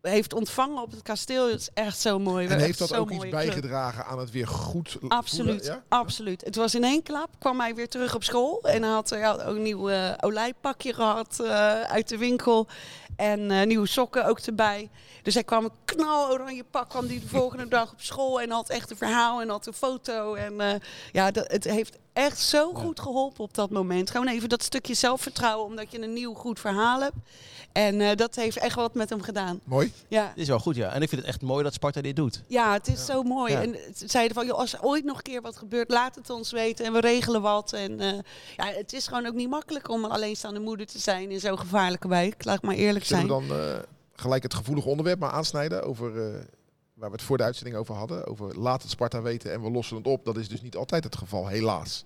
[0.02, 2.48] heeft ontvangen op het kasteel is echt zo mooi.
[2.48, 3.32] En heeft dat ook iets club.
[3.32, 5.66] bijgedragen aan het weer goed Absoluut?
[5.66, 5.84] Ja?
[5.88, 6.46] absoluut.
[6.46, 8.62] Het was in één klap, kwam hij weer terug op school.
[8.62, 12.68] En hij had, hij had ook een nieuw eh, olijfpakje gehad eh, uit de winkel.
[13.16, 14.90] En eh, nieuwe sokken ook erbij.
[15.22, 18.42] Dus hij kwam een knaloranje pak, kwam die de volgende dag op school.
[18.42, 20.34] En had echt een verhaal en had een foto.
[20.34, 24.12] En ja, dat, het heeft echt zo goed geholpen op dat moment.
[24.12, 27.16] Gewoon even dat stukje zelfvertrouwen, omdat je een nieuw goed verhaal hebt.
[27.74, 29.60] En eh, dat heeft echt wat met hem gedaan.
[29.64, 29.94] Mooi.
[30.08, 30.28] Ja.
[30.28, 30.94] Dit is wel goed, ja.
[30.94, 32.44] En ik vind het echt mooi dat Sparta dit doet.
[32.48, 33.52] Ja, het is zo mooi.
[33.54, 33.62] Ja.
[33.62, 36.30] En ze zeiden van, joh, als er ooit nog een keer wat gebeurt, laat het
[36.30, 37.74] ons weten en we regelen wat.
[37.74, 38.14] En eh,
[38.58, 41.60] ja, het is gewoon ook niet makkelijk om een alleenstaande moeder te zijn in zo'n
[41.60, 42.44] gevaarlijke wijk.
[42.46, 43.42] Laat ik maar eerlijk Zullen zijn.
[43.42, 43.80] we dan eh,
[44.14, 46.40] gelijk het gevoelige onderwerp maar aansnijden over eh,
[46.94, 48.28] waar we het voor de uitzending over hadden.
[48.28, 50.26] Over laat het Sparta weten en we lossen het op.
[50.26, 52.06] Dat is dus niet altijd het geval, helaas.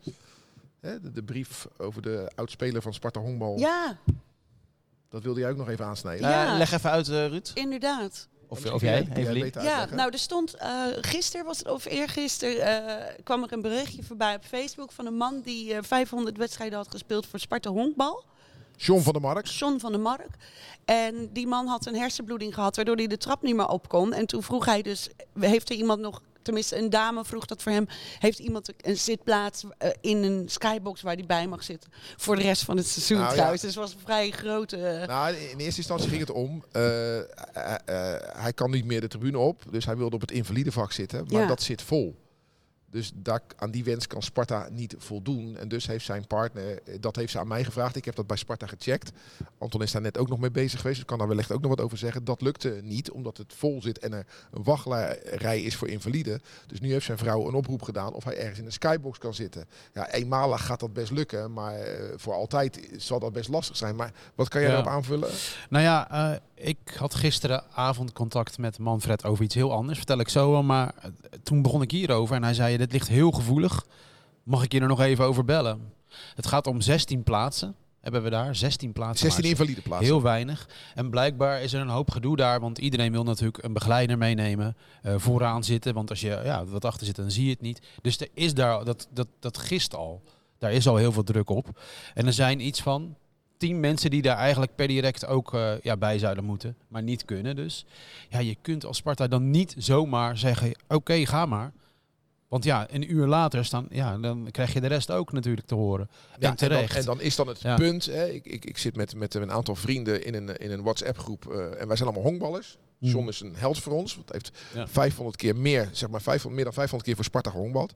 [0.80, 3.97] Hè, de, de brief over de oudspeler van Sparta Honkbal, Ja,
[5.15, 6.25] dat wilde jij ook nog even aansnijden.
[6.25, 6.58] Eh, Ja.
[6.58, 7.51] leg even uit, eh, Ruud.
[7.54, 8.28] inderdaad.
[8.47, 9.51] Of, of jij, Evelien.
[9.62, 14.04] Ja, nou er stond uh, gisteren was het of eergisteren uh, kwam er een berichtje
[14.04, 18.23] voorbij op Facebook van een man die uh, 500 wedstrijden had gespeeld voor Sparta Honkbal.
[18.75, 19.45] John van der Mark.
[19.45, 20.30] John van der Mark.
[20.86, 24.13] En die man had een hersenbloeding gehad, waardoor hij de trap niet meer op kon.
[24.13, 27.72] En toen vroeg hij dus, heeft er iemand nog, tenminste een dame vroeg dat voor
[27.72, 27.88] hem,
[28.20, 31.92] heeft iemand een zitplaats uh, in een skybox waar hij bij mag zitten?
[32.18, 33.36] Voor de rest van het seizoen Nou, ja.
[33.36, 33.62] trouwens.
[33.62, 34.78] Dus het was een vrij grote...
[35.02, 36.64] Uh, Nou, in eerste instantie ging het om.
[36.74, 36.82] uh,
[38.42, 41.26] hij kan niet meer de tribune op, dus hij wilde op het invalidevak zitten.
[41.28, 41.48] Maar Ja.
[41.48, 42.16] dat zit vol.
[42.91, 45.58] Dus daar, aan die wens kan Sparta niet voldoen.
[45.58, 47.95] En dus heeft zijn partner, eh, dat heeft ze aan mij gevraagd.
[47.95, 49.12] Ik heb dat bij Sparta gecheckt.
[49.58, 50.98] Anton is daar net ook nog mee bezig geweest.
[50.98, 52.24] Dus kan daar wellicht ook nog wat over zeggen.
[52.24, 56.41] Dat lukte niet, omdat het vol zit en er een wachtrij is voor invaliden.
[56.67, 59.34] Dus nu heeft zijn vrouw een oproep gedaan of hij ergens in een skybox kan
[59.34, 59.65] zitten.
[59.93, 63.95] Ja, eenmalig gaat dat best lukken, maar eh, voor altijd zal dat best lastig zijn.
[63.95, 64.76] Maar wat kan jij Ja.
[64.76, 65.30] erop aanvullen?
[65.70, 69.97] Nou ja, eh, ik had gisteravond contact met Manfred over iets heel anders.
[69.97, 70.64] Vertel ik zo wel.
[70.64, 71.10] Maar eh,
[71.43, 73.86] toen begon ik hierover en hij zei: Dit ligt heel gevoelig.
[74.43, 75.93] Mag ik je er nog even over bellen?
[76.36, 77.76] Het gaat om 16 plaatsen.
[77.99, 78.56] Hebben we daar?
[78.56, 79.32] 16 plaatsen.
[79.32, 80.08] 16 maar invalide plaatsen.
[80.08, 80.70] Heel weinig.
[80.95, 84.76] En blijkbaar is er een hoop gedoe daar, want iedereen wil natuurlijk een begeleider meenemen,
[85.01, 85.93] eh, vooraan zitten.
[85.93, 87.82] Want als je ja, wat achter zit, dan zie je het niet.
[88.01, 90.22] Dus er is daar, dat, dat, dat gist al.
[90.58, 91.82] Daar is al heel veel druk op.
[92.14, 93.16] En er zijn iets van
[93.58, 97.26] tien mensen die daar eigenlijk per direct ook eh, ja, bij zouden moeten, maar niet
[97.26, 97.56] kunnen.
[97.56, 97.86] Dus
[98.30, 101.74] ja, je kunt als Sparta dan niet zomaar zeggen, oké, ga maar.
[102.47, 105.76] Want ja, een uur later staan, ja, dan krijg je de rest ook natuurlijk te
[105.76, 106.08] horen.
[106.12, 106.95] Ja, en en dan, terecht.
[106.95, 107.76] en dan is dan het Ja.
[107.76, 108.06] punt.
[108.06, 111.51] Hè, ik, ik, ik zit met, met een aantal vrienden in een, in een WhatsApp-groep.
[111.51, 112.78] eh, en wij zijn allemaal honkballers.
[112.99, 113.12] Mhm.
[113.12, 114.16] John is een held voor ons.
[114.16, 114.88] Want hij heeft Ja.
[114.88, 117.93] 500 keer meer, zeg maar 500, meer dan 500 keer voor Sparta gehongbald.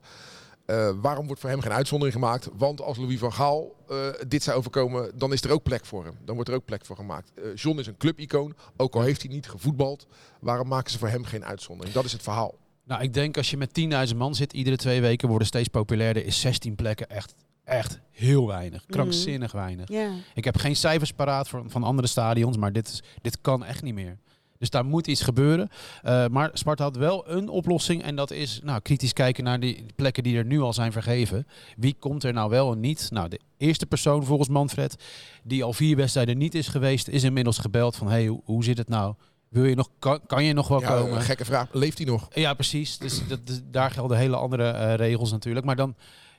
[0.70, 2.48] Eh, waarom wordt voor hem geen uitzondering gemaakt?
[2.56, 3.96] Want als Louis van Gaal eh,
[4.28, 6.14] dit zou overkomen, dan is er ook plek voor hem.
[6.24, 7.32] Dan wordt er ook plek voor gemaakt.
[7.34, 10.06] Eh, John is een clubicoon, ook al heeft hij niet gevoetbald.
[10.40, 11.94] Waarom maken ze voor hem geen uitzondering?
[11.94, 12.54] Dat is het verhaal.
[12.84, 13.72] Nou, ik denk als je met
[14.10, 18.46] 10.000 man zit, iedere twee weken worden steeds populairder, is 16 plekken echt, echt heel
[18.46, 18.84] weinig.
[18.86, 19.88] Krankzinnig weinig.
[20.34, 23.82] Ik heb geen cijfers paraat van, van andere stadions, maar dit, is, dit kan echt
[23.82, 24.18] niet meer.
[24.60, 25.68] Dus daar moet iets gebeuren.
[26.02, 29.84] Eh, maar Sparta had wel een oplossing en dat is nou, kritisch kijken naar die
[29.96, 31.46] plekken die er nu al zijn vergeven.
[31.76, 33.08] Wie komt er nou wel en niet?
[33.10, 34.96] Nou, de eerste persoon volgens Manfred,
[35.42, 38.78] die al vier wedstrijden niet is geweest, is inmiddels gebeld van hey, hoe, hoe zit
[38.78, 39.14] het nou?
[39.48, 41.16] Wil je nog, kan, kan je nog wel Ja, komen?
[41.16, 41.68] een gekke vraag.
[41.72, 42.28] Leeft hij nog?
[42.34, 42.98] Ja, precies.
[42.98, 45.66] Dus dat, dus daar gelden hele andere eh, regels natuurlijk.
[45.66, 45.94] Maar dan,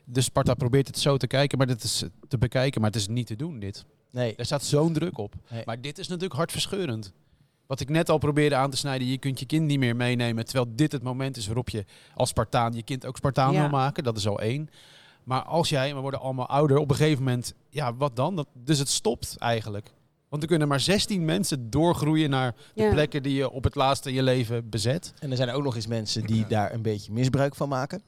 [0.05, 3.07] de Sparta probeert het zo te kijken, maar dit is te bekijken, maar het is
[3.07, 3.85] niet te doen dit.
[4.11, 4.35] Nee.
[4.35, 5.33] Er staat zo'n druk op.
[5.49, 5.63] Nee.
[5.65, 7.13] Maar dit is natuurlijk hartverscheurend.
[7.71, 10.45] Wat ik net al probeerde aan te snijden, je kunt je kind niet meer meenemen,
[10.45, 13.59] terwijl dit het moment is waarop je als Spartaan je kind ook Spartaan Ja.
[13.59, 14.03] wil maken.
[14.03, 14.69] Dat is al één.
[15.23, 18.35] Maar als jij, we worden allemaal ouder, op een gegeven moment, ja, wat dan?
[18.35, 19.91] Dat, dus het stopt eigenlijk.
[20.29, 22.89] Want er kunnen maar 16 mensen doorgroeien naar de Ja.
[22.91, 25.13] plekken die je op het laatste in je leven bezet.
[25.19, 28.01] En er zijn ook nog eens mensen die daar een beetje misbruik van maken.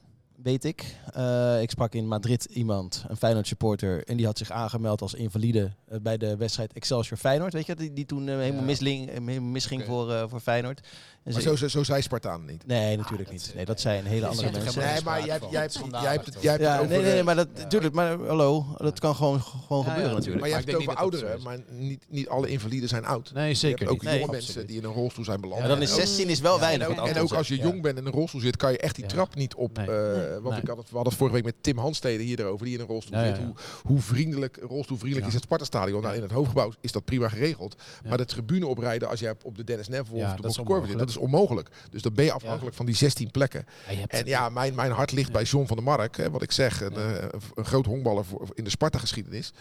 [0.44, 0.96] Weet ik.
[1.14, 4.04] Eh, ik sprak in Madrid iemand, een Feyenoord supporter.
[4.08, 7.54] En die had zich aangemeld als invalide eh, bij de wedstrijd Excelsior Feyenoord.
[7.54, 8.66] Weet je, die, die toen eh, helemaal, Ja.
[8.66, 10.88] misling, helemaal misging voor, voor Feyenoord.
[11.24, 12.68] En Maar zo, zo, zo zei Spartaan niet.
[12.68, 13.52] Nee, natuurlijk dat niet.
[13.56, 14.82] Nee, dat zijn hele andere mensen.
[14.82, 16.92] Nee, maar jij, hebt- jij, hebt, jij hebt het, jij hebt Ja, het over...
[16.94, 17.68] nee, nee, nee, maar dat, ja.
[17.68, 20.40] tuurlijk, maar hallo, dat kan gewoon, gewoon Ja, ja, gebeuren natuurlijk.
[20.40, 23.06] Maar je hebt het over niet dat dat ouderen, maar niet, niet alle invaliden zijn
[23.06, 23.32] oud.
[23.34, 24.12] Nee, zeker ook niet.
[24.12, 25.62] jonge Nee, mensen die in een rolstoel zijn beland.
[25.62, 26.88] Ja, dan is En ook- 16 is wel Ja, weinig.
[26.88, 28.96] En ook, en als je jong bent en in een rolstoel zit, kan je echt
[28.96, 29.10] die Ja.
[29.10, 29.78] trap niet op.
[29.78, 30.62] Eh, want Nee.
[30.62, 32.82] ik had het, we hadden het vorige week met Tim Hanstede hier erover, die in
[32.82, 33.38] een rolstoel zit.
[33.38, 33.54] Hoe,
[33.84, 36.02] hoe vriendelijk, rolstoelvriendelijk is het Sparta-stadion?
[36.02, 37.76] Nou, in het hoofdgebouw is dat prima geregeld.
[38.08, 40.70] Maar de tribune oprijden als jij op de Dennis Neville of de dat is Box
[40.70, 41.70] Corver zit, dat is onmogelijk.
[41.90, 43.66] Dus dan ben je afhankelijk van die 16 plekken.
[43.86, 46.18] Ja, je hebt- En ja, mijn, mijn hart ligt bij John van der Mark.
[46.18, 47.16] Hè, wat ik zeg, een, Ja.
[47.16, 49.54] eh, een groot honkballer voor, in de Sparta-geschiedenis.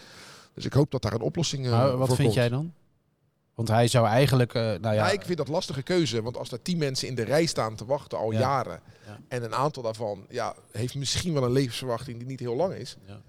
[0.53, 2.33] Dus ik hoop dat daar een oplossing eh Maar voor wat vind komt.
[2.33, 2.73] jij dan?
[3.55, 6.21] Want hij zou eigenlijk, eh, nou ja, Ja, ik vind dat lastige keuze.
[6.21, 8.39] Want als er tien mensen in de rij staan te wachten al Ja.
[8.39, 8.79] jaren.
[9.05, 9.19] Ja.
[9.27, 12.97] En een aantal daarvan ja, heeft misschien wel een levensverwachting die niet heel lang is.
[13.07, 13.21] Ja.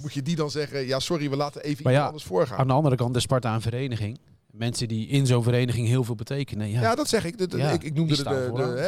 [0.00, 2.58] Moet je die dan zeggen, ja sorry, we laten even Maar iemand ja, anders voorgaan.
[2.58, 4.18] aan de andere kant de Sparta een vereniging.
[4.58, 6.70] Mensen die in zo'n vereniging heel veel betekenen.
[6.70, 7.38] Ja, Ja, dat zeg ik.
[7.38, 8.86] De, de- Ja, ik, ik noemde de, de, de, hè,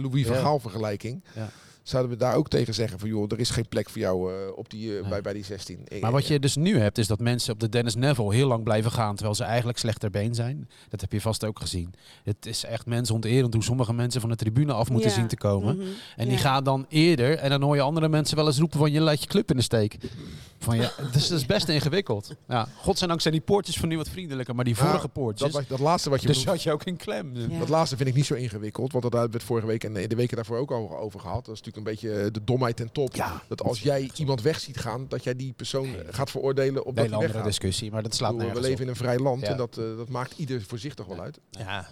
[0.00, 0.36] Louis van.
[0.36, 1.24] Gaal vergelijking.
[1.34, 1.48] Ja.
[1.84, 4.56] Zouden we daar ook tegen zeggen van joh, er is geen plek voor jou eh,
[4.56, 5.10] op die, eh, Nee.
[5.10, 5.80] bij, bij die 16.
[5.88, 8.48] Ik- Maar wat je dus nu hebt, is dat mensen op de Dennis Neville heel
[8.48, 10.68] lang blijven gaan, terwijl ze eigenlijk slecht ter been zijn.
[10.88, 11.94] Dat heb je vast ook gezien.
[12.24, 15.14] Het is echt mensonterend hoe sommige mensen van de tribune af moeten Ja.
[15.16, 15.76] zien te komen.
[15.76, 15.86] Mhm.
[16.16, 16.40] En die Ja.
[16.40, 19.20] gaan dan eerder, en dan hoor je andere mensen wel eens roepen van je laat
[19.22, 19.96] je club in de steek.
[20.58, 22.34] Van ja, dus dat is best ingewikkeld.
[22.48, 25.78] Ja, godzijdank zijn die poortjes van nu wat vriendelijker, maar die vorige poortjes, dat, dat
[25.78, 27.36] laatste wat je dus zat je ook in klem.
[27.36, 27.58] Ja.
[27.58, 29.92] Dat laatste vind ik niet zo ingewikkeld, want daar hebben we het vorige week en
[30.08, 31.44] de weken daarvoor ook al over gehad.
[31.44, 33.14] Dat is natuurlijk een beetje eh, de domheid ten top.
[33.14, 36.02] Ja, dat als jij iemand weg ziet gaan, dat jij die persoon Nee.
[36.10, 37.44] gaat veroordelen op dat hij andere weggaat.
[37.48, 38.80] discussie, maar dat slaat bedoel, we leven op.
[38.80, 39.48] in een vrij land Ja.
[39.48, 41.38] en dat, eh, dat maakt ieder voor zich toch wel uit.
[41.50, 41.86] Ja.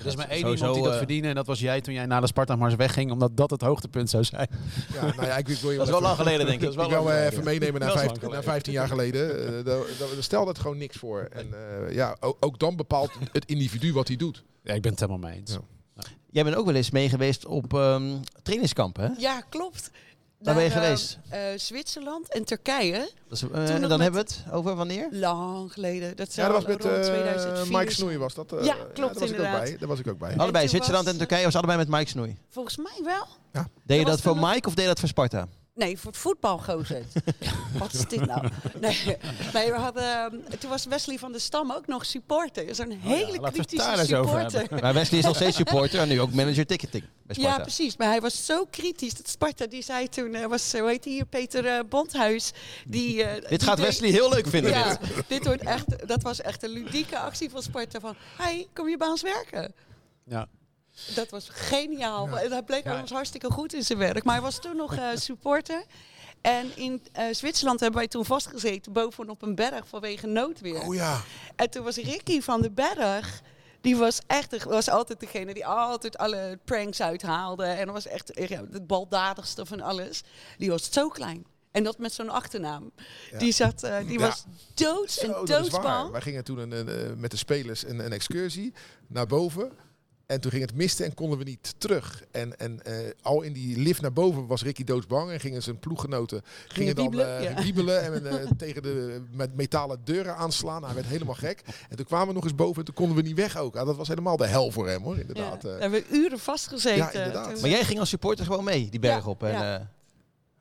[0.00, 2.20] Er is maar één iemand die dat verdiende en dat was jij toen jij na
[2.20, 4.48] de Sparta-mars wegging, omdat dat het hoogtepunt zou zijn.
[4.92, 6.60] Ja, nou ja, ik, wil je Dat is wel lang geleden, denk ik.
[6.60, 9.22] Dat is wel Ik wil eh, even meenemen naar, Dat vijf- naar 15 jaar geleden.
[9.58, 9.78] Eh, daar
[10.18, 11.28] stelde het gewoon niks voor.
[11.32, 11.46] En
[11.86, 14.44] eh, ja, ook, ook dan bepaalt het individu wat hij doet.
[14.62, 15.52] Ja, ik ben het helemaal mee eens.
[15.52, 15.60] Ja.
[16.34, 18.12] Jij bent ook wel eens mee geweest op ehm,
[18.42, 19.10] trainingskampen, hè?
[19.18, 19.90] Ja, klopt.
[20.38, 21.18] Waar ben je Naar, geweest?
[21.28, 22.98] eh, Zwitserland en Turkije.
[23.28, 25.08] Dat is, eh, nog en dan hebben we het over wanneer?
[25.10, 26.16] Lang geleden.
[26.16, 27.78] Dat Ja, was met eh, 2004.
[27.78, 28.52] Mike Snoei was dat.
[28.52, 29.62] eh, Ja, daar klopt, was ik ook inderdaad.
[29.62, 29.76] bij.
[29.78, 30.36] Daar was ik ook bij.
[30.36, 32.36] Allebei, toen Zwitserland was- en Turkije was allebei met Mike Snoei.
[32.48, 33.26] Volgens mij wel.
[33.84, 35.48] Deed je dat voor toen Mike of deed je dat voor Sparta?
[35.74, 37.02] Nee, voor het voetbal gozer.
[37.78, 38.48] Wat is dit nou?
[38.80, 39.16] Nee,
[39.52, 42.74] nee we hadden, ehm, toen was Wesley van de Stam ook nog supporter.
[42.74, 44.80] Zo'n hele laten we het kritische daar eens over supporter.
[44.82, 47.56] Maar Wesley is nog steeds supporter en nu ook manager ticketing bij Sparta.
[47.56, 47.96] Ja, precies.
[47.96, 49.14] Maar hij was zo kritisch.
[49.14, 52.52] Dat Sparta, die zei toen, eh, was, hoe heet hier, Peter eh, Bondhuis.
[52.86, 54.70] Die, eh, Dit die gaat deed- Wesley heel leuk vinden.
[54.72, 55.24] Ja, dit.
[55.28, 58.00] dit wordt echt, dat was echt een ludieke actie van Sparta.
[58.00, 59.72] Van, hey, kom je bij ons werken?
[60.24, 60.46] Ja.
[61.14, 62.38] Dat was geniaal.
[62.38, 63.00] En hij bleek Ja.
[63.00, 64.24] ook hartstikke goed in zijn werk.
[64.24, 65.84] Maar hij was toen nog eh, supporter.
[66.40, 70.80] En in eh, Zwitserland hebben wij toen vastgezeten bovenop een berg vanwege noodweer.
[70.82, 71.20] Oh ja.
[71.56, 73.40] En toen was Ricky van den Berg.
[73.80, 77.64] Die was echt de- was altijd degene die altijd alle pranks uithaalde.
[77.64, 80.22] En dat was echt eh, ja, het baldadigste van alles.
[80.58, 81.46] Die was zo klein.
[81.70, 82.90] En dat met zo'n achternaam.
[83.38, 84.26] Die, zat, die Ja.
[84.26, 86.10] was doods Zo, en doodsbang.
[86.10, 88.72] Wij gingen toen een, een, met de spelers een, een excursie
[89.06, 89.72] naar boven.
[90.26, 92.22] En toen ging het misten en konden we niet terug.
[92.30, 95.30] En, en eh, al in die lift naar boven was Ricky doodsbang.
[95.30, 97.62] En gingen zijn ploeggenoten gingen dan wiebelen, eh, ja.
[97.62, 100.84] wiebelen en eh, tegen de met metalen deuren aanslaan.
[100.84, 101.62] Hij werd helemaal gek.
[101.88, 103.76] En toen kwamen we nog eens boven en toen konden we niet weg ook.
[103.76, 105.62] Ah, dat was helemaal de hel voor hem hoor, Ja, inderdaad.
[105.62, 105.80] daar eh.
[105.80, 106.96] hebben we uren vastgezeten.
[106.96, 107.60] Ja, inderdaad.
[107.60, 109.42] Maar jij ging als supporter gewoon mee, die berg Ja, op.
[109.42, 109.74] En, ja.
[109.78, 109.80] eh,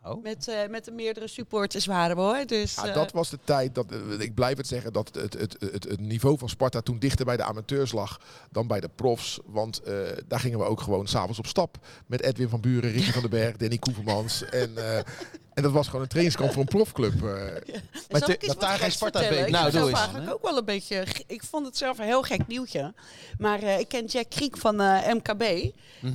[0.04, 0.24] oh.
[0.24, 2.46] Met, eh, met de meerdere supporters waren we hoor.
[2.46, 5.34] Dus, Ja, eh, dat was de tijd, dat, eh, ik blijf het zeggen, dat het,
[5.34, 8.20] het, het, het niveau van Sparta toen dichter bij de amateurs lag
[8.52, 9.40] dan bij de profs.
[9.46, 9.82] Want
[10.28, 13.30] daar gingen we ook gewoon s'avonds op stap met Edwin van Buren, Ricky van den
[13.30, 14.44] Berg, Danny Koevermans.
[14.44, 14.74] En,
[15.54, 17.14] en dat was gewoon een trainingskamp voor een profclub.
[17.24, 17.76] eh.
[18.10, 20.00] Maar te- dat daar geen Sparta beter- Nou, ik doe eens.
[20.00, 21.06] eigenlijk ook wel een beetje...
[21.28, 22.94] Ik vond het zelf een heel gek nieuwtje.
[23.38, 25.42] Maar eh, ik ken Jack Kriek van eh, MKB.
[25.42, 25.74] En,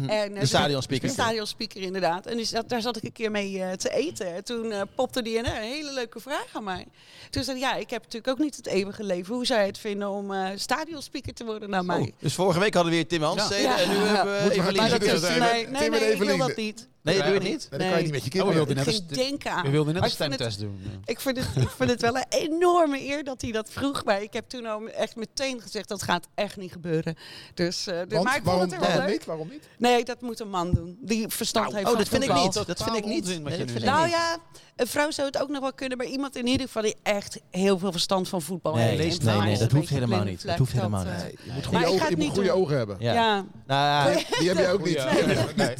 [0.08, 0.34] eh, Mhm.
[0.40, 1.06] De stadionspeaker.
[1.06, 2.26] De stadionspeaker, inderdaad.
[2.26, 4.34] En die zat- daar zat ik een keer mee te eten.
[4.34, 6.86] En toen eh, popte die een, hele leuke vraag aan mij.
[7.30, 9.34] Toen zei hij, ja, ik heb natuurlijk ook niet het eeuwige leven.
[9.34, 11.98] Hoe zou je het vinden om eh stadionspeaker te worden naar mij?
[12.00, 13.78] Oh, dus vorige week hadden we hier Tim Hanstede Ja.
[13.78, 14.88] en nu hebben we Evelien.
[14.90, 16.88] dat nee, en nee, nee, ik wil dat niet.
[17.08, 17.66] Nee, doe je het niet?
[17.70, 18.54] Dan kan je niet met je Oh, we kinderen.
[18.54, 19.62] wilden net Ik denken aan.
[19.64, 20.78] we wilden net een stemtest doen.
[20.82, 20.90] ja.
[21.04, 24.04] Ik vind, het, ik vind het wel een enorme eer dat hij dat vroeg.
[24.04, 27.16] Maar ik heb toen al echt meteen gezegd dat gaat echt niet gebeuren.
[27.54, 29.24] Dus, eh, dus Want, maar ik waarom, vond het er wel niet?
[29.24, 29.68] Waarom niet?
[29.78, 30.98] Nee, dat moet een man doen.
[31.00, 32.52] Die verstand heeft Oh, dat vind ik niet.
[32.66, 33.44] Dat vind ik niet.
[33.74, 33.82] dat.
[33.82, 34.36] Nou ja,
[34.78, 35.98] een vrouw zou het ook nog wel kunnen.
[35.98, 39.22] Maar iemand in ieder geval die echt heel veel verstand van voetbal Nee, heeft.
[39.22, 40.32] nee, En nee, nee, is dat hoeft helemaal niet.
[40.32, 41.38] Dat vlek, hoeft helemaal eh, niet.
[41.44, 42.96] Je moet Maar goede ogen, je moet goede ogen hebben.
[42.98, 43.12] Ja.
[43.12, 45.00] Ja, Nou ja, Die heb jij ook niet.
[45.10, 45.74] Goeie, nee.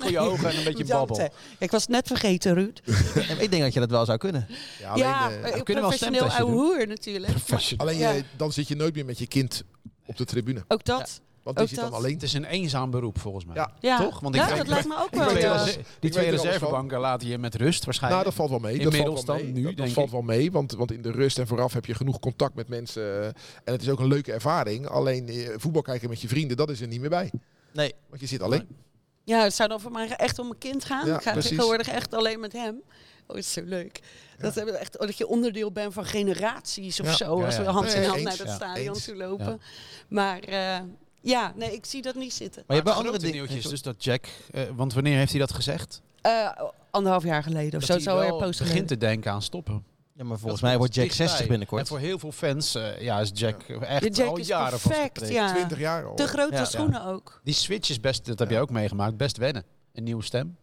[0.00, 1.30] Goeie ogen en een beetje babbel.
[1.58, 2.80] Ik was net vergeten, Ruud.
[3.38, 4.46] ik denk dat je dat wel zou kunnen.
[4.78, 7.32] Ja, alleen, ja, eh, eh, professioneel ouwe hoer natuurlijk.
[7.76, 9.62] alleen eh, dan zit je nooit meer met je kind
[10.06, 10.64] op de tribune.
[10.68, 11.20] Ook dat.
[11.42, 11.98] Want die Ook zit dan dat.
[11.98, 12.12] alleen.
[12.14, 13.54] Het is een eenzaam beroep volgens mij.
[13.56, 13.72] Ja.
[13.80, 14.20] Ja, Toch?
[14.20, 15.28] Want ik ja dat lijkt me ook wel.
[15.28, 15.62] Die ja.
[15.64, 18.22] twee, die er reservebanken laten je met rust waarschijnlijk.
[18.24, 18.82] Nou, dat valt wel mee.
[18.84, 19.62] dat Inmiddels valt wel dan, mee.
[19.62, 20.12] nu, dat, dat valt ik.
[20.12, 23.20] wel mee, want, want in de rust en vooraf heb je genoeg contact met mensen.
[23.20, 23.26] eh,
[23.64, 24.86] en het is ook een leuke ervaring.
[24.88, 27.30] Alleen eh, voetbal kijken met je vrienden, dat is er niet meer bij.
[27.72, 27.94] Nee.
[28.08, 28.66] Want je zit alleen.
[29.24, 31.06] Ja, het zou dan voor mij echt om mijn kind gaan.
[31.06, 31.50] Ja, ik ga precies.
[31.50, 32.82] tegenwoordig echt alleen met hem.
[33.26, 34.00] Oh, het is zo leuk.
[34.38, 37.12] Dat, echt, dat je onderdeel bent van generaties of Ja.
[37.16, 37.42] zo.
[37.44, 39.46] Als we hand in hand naar dat stadion toe lopen.
[39.46, 39.58] Ja.
[40.08, 40.78] Maar eh,
[41.20, 42.62] ja, nee, ik zie dat niet zitten.
[42.66, 43.34] Maar je hebt wel andere dingen.
[43.34, 43.64] nieuwtjes.
[43.70, 46.00] Dus dat Jack, eh, want wanneer heeft hij dat gezegd?
[46.20, 46.50] Eh,
[46.90, 48.10] anderhalf jaar geleden of dat zo.
[48.10, 49.84] Zo hij post begint te denken aan stoppen.
[50.14, 51.26] Ja, maar volgens Dat mij wordt Jack dichtbij.
[51.26, 51.88] 60 En binnenkort.
[51.88, 55.52] voor heel veel fans eh, ja, is Jack echt Jack al is jaren perfect, ja.
[55.54, 56.16] 20 jaar al.
[56.16, 56.64] De grote Ja.
[56.64, 57.40] schoenen ook.
[57.44, 59.64] Die switch is best, dat heb je ook meegemaakt, best wennen.
[59.92, 60.56] Een nieuwe stem.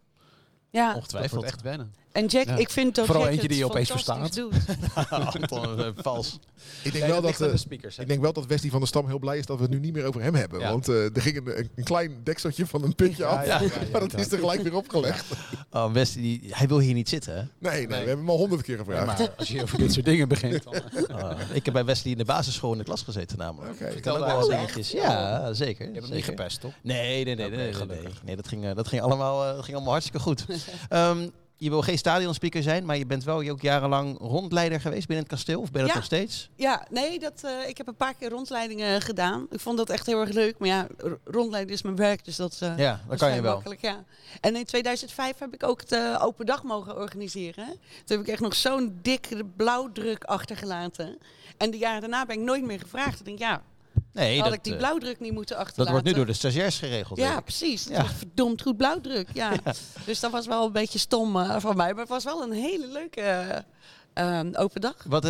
[0.69, 1.31] Ja, Dat Ongetwijfeld.
[1.41, 1.93] wordt echt wennen.
[2.15, 2.55] En Jack, Ja.
[2.55, 4.09] ik vind dat Vooral Jack eentje die het je opeens
[5.09, 6.39] Anton, eh, vals.
[6.83, 7.97] Ik denk, wel dat, de eh, speakers.
[7.97, 9.79] ik denk wel dat Wesley van der Stam heel blij is dat we het nu
[9.79, 10.59] niet meer over hem hebben.
[10.59, 10.69] Ja.
[10.69, 13.45] Want eh, er ging een, een klein dekseltje van een puntje af.
[13.45, 14.17] ja, ja, maar dat ja.
[14.17, 15.25] is er gelijk weer opgelegd.
[15.71, 17.33] Oh, Wesley, die, hij wil hier niet zitten.
[17.35, 17.41] Hè?
[17.41, 17.87] Nee, nee, Nee.
[17.87, 19.05] we hebben hem al honderd keer gevraagd.
[19.05, 20.73] maar als je over dit soort dingen begint, dan...
[21.11, 23.79] Oh, ik heb bij Wesley in de basisschool in de klas gezeten namelijk.
[23.79, 24.91] Ik Vertel kan ook daar wel dingetjes.
[24.91, 25.87] Ja, zeker.
[25.87, 26.73] Je hebt hem niet gepest, toch?
[26.81, 30.45] Nee, nee, nee, nee, dat, ging, dat ging, allemaal, eh, dat ging allemaal hartstikke goed.
[31.65, 35.33] Je wil geen stadionspeaker zijn, maar je bent wel ook jarenlang rondleider geweest binnen het
[35.33, 35.61] kasteel.
[35.61, 36.49] Of ben je dat nog steeds?
[36.55, 39.47] Ja, nee, dat, eh, ik heb een paar keer rondleidingen gedaan.
[39.49, 40.57] Ik vond dat echt heel erg leuk.
[40.57, 40.87] Maar ja,
[41.23, 43.53] rondleiden is mijn werk, dus dat, eh, Ja, dat kan je wel.
[43.53, 43.81] makkelijk.
[43.81, 44.03] Ja.
[44.41, 47.65] En in 2005 heb ik ook eh, open dag mogen organiseren.
[48.05, 51.17] Toen heb ik echt nog zo'n dikke blauwdruk achtergelaten.
[51.57, 53.19] En de jaren daarna ben ik nooit meer gevraagd.
[53.19, 53.61] Ik denk, ja,
[54.13, 55.93] Nee, had dat, ik die eh, blauwdruk niet moeten dat achterlaten.
[55.93, 57.19] wordt nu door de stagiairs geregeld.
[57.19, 57.87] Ja, precies.
[57.87, 59.29] Was verdomd goed blauwdruk.
[59.33, 59.51] Ja.
[60.05, 61.91] Dus dat was wel een beetje stom eh, van mij.
[61.91, 64.95] Maar het was wel een hele leuke eh, eh, open dag.
[65.07, 65.25] Wat,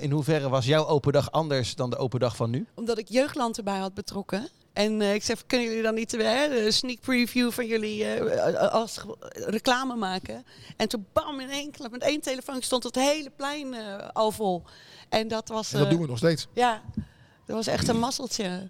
[0.00, 2.66] in hoeverre was jouw open dag anders dan de open dag van nu?
[2.74, 4.48] Omdat ik jeugdland erbij had betrokken.
[4.72, 8.72] En eh, ik zeg, kunnen jullie dan niet uh, een sneak preview van jullie eh,
[8.72, 9.00] als
[9.32, 10.44] reclame maken?
[10.76, 14.30] En toen bam, in één klap, met één telefoon stond het hele plein eh, al
[14.30, 14.62] vol.
[15.08, 15.72] En dat was...
[15.72, 16.46] En dat doen we nog steeds.
[16.52, 16.82] Ja,
[17.50, 18.68] dat was echt een mazzeltje.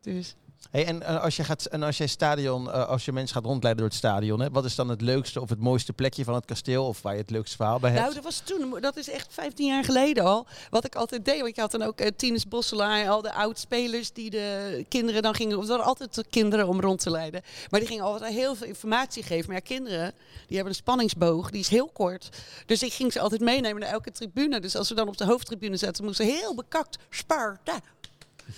[0.00, 0.34] Dus...
[0.74, 3.82] Hey, en, eh, als je gaat, en als stadion, eh, als je mensen gaat rondleiden
[3.82, 6.44] door het stadion, hè, wat is dan het leukste of het mooiste plekje van het
[6.44, 8.02] kasteel of waar je het leukste verhaal bij hebt?
[8.02, 10.46] Nou, dat was toen, dat is echt 15 jaar geleden al.
[10.70, 14.12] Wat ik altijd deed, want je had dan ook uh, Tines Bosselaar, al de oud-spelers
[14.12, 15.60] die de kinderen dan gingen.
[15.60, 17.42] Er waren altijd de kinderen om rond te leiden.
[17.70, 19.46] Maar die gingen altijd heel veel informatie geven.
[19.46, 20.12] Maar ja, kinderen,
[20.46, 22.28] die hebben een spanningsboog, die is heel kort.
[22.66, 24.60] Dus ik ging ze altijd meenemen naar elke tribune.
[24.60, 27.80] Dus als we dan op de hoofdtribune zaten, moesten ze heel bekakt Sparta.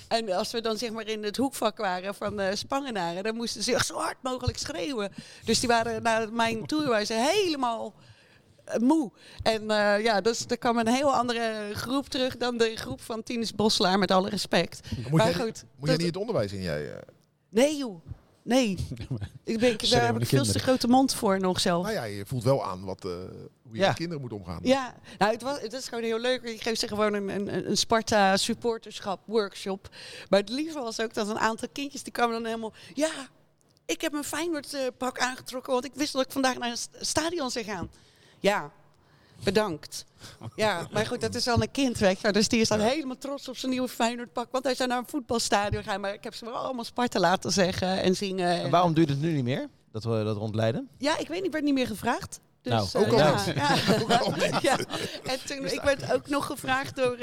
[0.08, 3.62] En als we dan zeg maar in het hoekvak waren van de Spangenaren, dan moesten
[3.62, 5.12] ze echt zo hard mogelijk schreeuwen.
[5.44, 7.94] Dus die waren na mijn tour waren ze helemaal
[8.64, 9.10] eh, moe.
[9.42, 13.22] En eh, ja, dus er kwam een heel andere groep terug dan de groep van
[13.22, 14.80] Tinus Bosselaar, met alle respect.
[14.96, 16.62] Moet, maar jij, goed, moet jij dat- niet het onderwijs in?
[16.62, 16.98] Jij, eh?
[17.48, 18.04] Nee joh,
[18.46, 18.76] nee.
[19.44, 21.82] Ik ben, Schreeuwende daar heb ik veel te grote mond voor nog zelf.
[21.82, 23.10] nou ja, je voelt wel aan wat, eh,
[23.62, 23.86] hoe je Ja.
[23.86, 24.58] met kinderen moet omgaan.
[24.62, 26.48] Ja, nou, het, was, het is gewoon heel leuk.
[26.48, 29.88] Je geeft ze gewoon een, een, een Sparta supporterschap workshop.
[30.28, 32.72] Maar het liefste was ook dat een aantal kindjes die kwamen dan helemaal...
[32.94, 33.10] Ja,
[33.86, 36.76] ik heb mijn Feyenoord eh, pak aangetrokken, want ik wist dat ik vandaag naar een
[36.76, 37.90] st- stadion zou gaan.
[38.38, 38.70] Ja,
[39.44, 40.04] bedankt.
[40.54, 42.22] Ja, maar goed, dat is al een kind, weet je.
[42.22, 42.32] wel.
[42.32, 44.48] Dus die is dan helemaal trots op zijn nieuwe Feyenoord pak.
[44.50, 46.00] Want hij zou naar een voetbalstadion gaan.
[46.00, 48.60] Maar ik heb ze wel allemaal Sparta laten zeggen en zingen.
[48.62, 50.88] En waarom duurt het nu niet meer, dat we dat rondleiden?
[50.98, 52.40] Ja, ik weet niet, ik werd niet meer gevraagd.
[52.70, 54.76] Dus, Nou, eh, ook al ja.
[55.32, 57.16] En toen, ik werd ook nog gevraagd door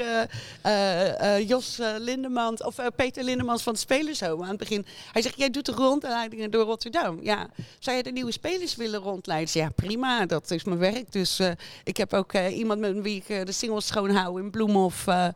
[0.62, 4.86] eh, eh, Jos Lindemans, of eh, Peter Lindemans van de Spelershome aan het begin.
[5.12, 7.18] Hij zegt, jij doet de rondleidingen door Rotterdam.
[7.22, 9.60] Ja, zou jij de nieuwe spelers willen rondleiden?
[9.60, 11.12] Ja, prima, dat is mijn werk.
[11.12, 11.50] Dus eh,
[11.84, 15.06] ik heb ook eh, iemand met wie ik de singles schoonhoud in Bloemhof.
[15.06, 15.28] eh,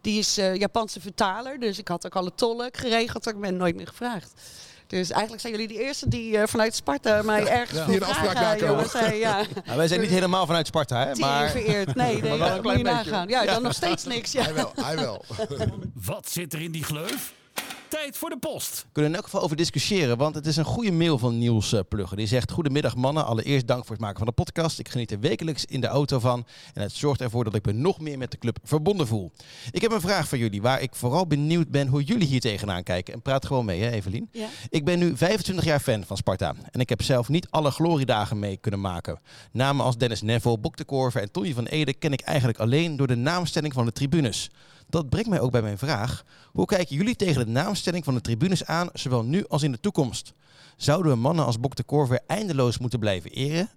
[0.00, 3.26] die is eh, Japanse vertaler, dus ik had ook alle tolk geregeld.
[3.26, 4.32] Ik ben nooit meer gevraagd.
[4.86, 8.60] Dus eigenlijk zijn jullie de eerste die eh, vanuit Sparta mij ergens voor een afspraak
[8.60, 8.92] jongens.
[8.92, 9.36] Hey, ja.
[9.64, 11.14] Nou, wij zijn niet helemaal vanuit Sparta, hè?
[11.14, 11.50] Maar...
[11.50, 11.94] Vereerd.
[11.94, 13.10] Nee, nee Maar wel een dat moet klein je beetje.
[13.10, 13.28] nagaan.
[13.28, 14.32] Ja, dan nog steeds niks.
[14.32, 14.42] Ja.
[14.42, 15.24] Hij wel, hij wel.
[16.06, 17.32] Wat zit er in die gleuf?
[17.88, 18.76] Tijd voor de post.
[18.76, 21.38] we kunnen er in elk geval over discussiëren, want het is een goede mail van
[21.38, 22.16] Niels eh, Plugger.
[22.16, 24.78] Die zegt, goedemiddag mannen, allereerst dank voor het maken van de podcast.
[24.78, 27.72] Ik geniet er wekelijks in de auto van en het zorgt ervoor dat ik me
[27.72, 29.32] nog meer met de club verbonden voel.
[29.70, 32.82] Ik heb een vraag voor jullie, waar ik vooral benieuwd ben hoe jullie hier tegenaan
[32.82, 33.14] kijken.
[33.14, 34.28] En praat gewoon mee, hè Evelien?
[34.32, 34.48] Ja.
[34.68, 38.38] Ik ben nu 25 jaar fan van Sparta en ik heb zelf niet alle gloriedagen
[38.38, 39.20] mee kunnen maken.
[39.52, 42.96] Namen als Dennis Neville, Bok de Korver en Tony van Ede ken ik eigenlijk alleen
[42.96, 44.50] door de naamstelling van de tribunes.
[44.88, 46.24] Dat brengt mij ook bij mijn vraag.
[46.52, 49.80] Hoe kijken jullie tegen de naamstelling van de tribunes aan, zowel nu als in de
[49.80, 50.32] toekomst?
[50.76, 53.70] Zouden we mannen als Bok de Korver eindeloos moeten blijven eren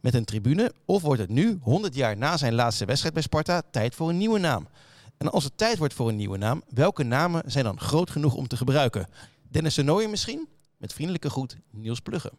[0.00, 0.72] met een tribune?
[0.84, 4.18] Of wordt het nu, 100 jaar na zijn laatste wedstrijd bij Sparta, tijd voor een
[4.18, 4.68] nieuwe naam?
[5.16, 8.34] En als het tijd wordt voor een nieuwe naam, welke namen zijn dan groot genoeg
[8.34, 9.08] om te gebruiken?
[9.50, 10.48] Dennis de Nooijen misschien?
[10.76, 12.30] Met vriendelijke groet, Niels Pluggen.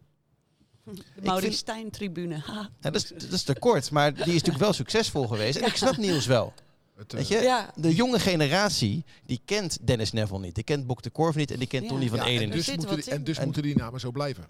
[0.83, 2.37] De Maurice Stijn tribune.
[2.45, 2.69] Ha.
[2.79, 5.57] Ja, dat, is, dat is te kort, maar die is natuurlijk wel succesvol geweest.
[5.57, 6.53] En ik snap Niels wel.
[6.97, 7.71] Het, eh, Weet je, Ja.
[7.75, 10.55] de jonge generatie, die kent Dennis Neville niet.
[10.55, 11.89] Die kent Bok de Korf niet en die kent Ja.
[11.89, 12.65] Tony van ja, Eden en niet.
[12.65, 14.45] dus, moeten die, en dus En- moeten die namen zo blijven.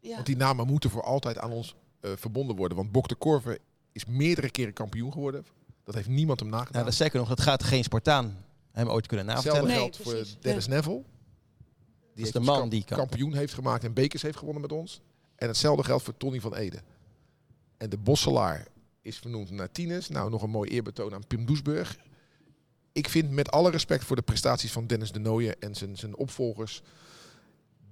[0.00, 0.14] Ja.
[0.14, 2.76] Want die namen moeten voor altijd aan ons eh, verbonden worden.
[2.76, 3.58] Want Bok de Korver
[3.92, 5.46] is meerdere keren kampioen geworden.
[5.84, 6.72] Dat heeft niemand hem nagedaan.
[6.72, 9.92] Nou, dat is zeker nog, dat gaat geen Spartaan hem ooit kunnen Hetzelfde navertellen.
[10.04, 10.42] Nee, geldt voor.
[10.42, 11.02] Dennis Neville.
[12.14, 12.98] Die is de ons man kamp- die kan.
[12.98, 15.00] kampioen heeft gemaakt en bekers heeft gewonnen met ons.
[15.36, 16.78] En hetzelfde geldt voor Tony van Ede.
[17.76, 18.66] En de Bosselaar
[19.06, 20.08] is vernoemd naar Tines.
[20.08, 21.96] Nou, nog een mooi eerbetoon aan Pim Doesburg.
[22.92, 26.16] Ik vind met alle respect voor de prestaties van Dennis de Nooijen en zijn, zijn
[26.16, 26.82] opvolgers...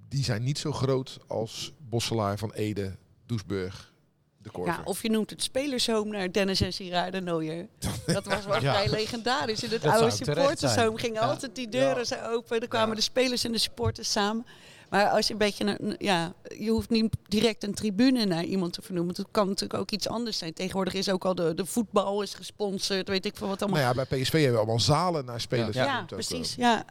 [0.08, 2.96] die zijn niet zo groot als Bosselaar van Ede,
[3.26, 3.92] Doesburg,
[4.38, 4.74] de Korver.
[4.74, 7.66] Ja, of je noemt het spelershome naar Dennis en Sierra de Nooier.
[8.06, 8.72] Dat was wel Ja.
[8.72, 9.62] vrij legendarisch.
[9.62, 11.28] In het Dat oude supportershome gingen Ja.
[11.28, 12.60] altijd die deuren zo open.
[12.60, 12.94] Dan kwamen Ja.
[12.94, 14.46] de spelers en de supporters samen.
[14.94, 18.72] Maar als je een beetje, een, ja, je hoeft niet direct een tribune naar iemand
[18.72, 19.14] te vernoemen.
[19.14, 20.52] Het kan natuurlijk ook iets anders zijn.
[20.52, 23.80] Tegenwoordig is ook al de, de voetbal is gesponsord, weet ik veel wat allemaal.
[23.80, 25.76] Nou ja, bij PSV hebben we allemaal zalen naar spelers.
[25.76, 25.84] Ja.
[25.84, 26.52] ja, genoemd ook, precies.
[26.56, 26.58] eh.
[26.58, 26.84] Ja.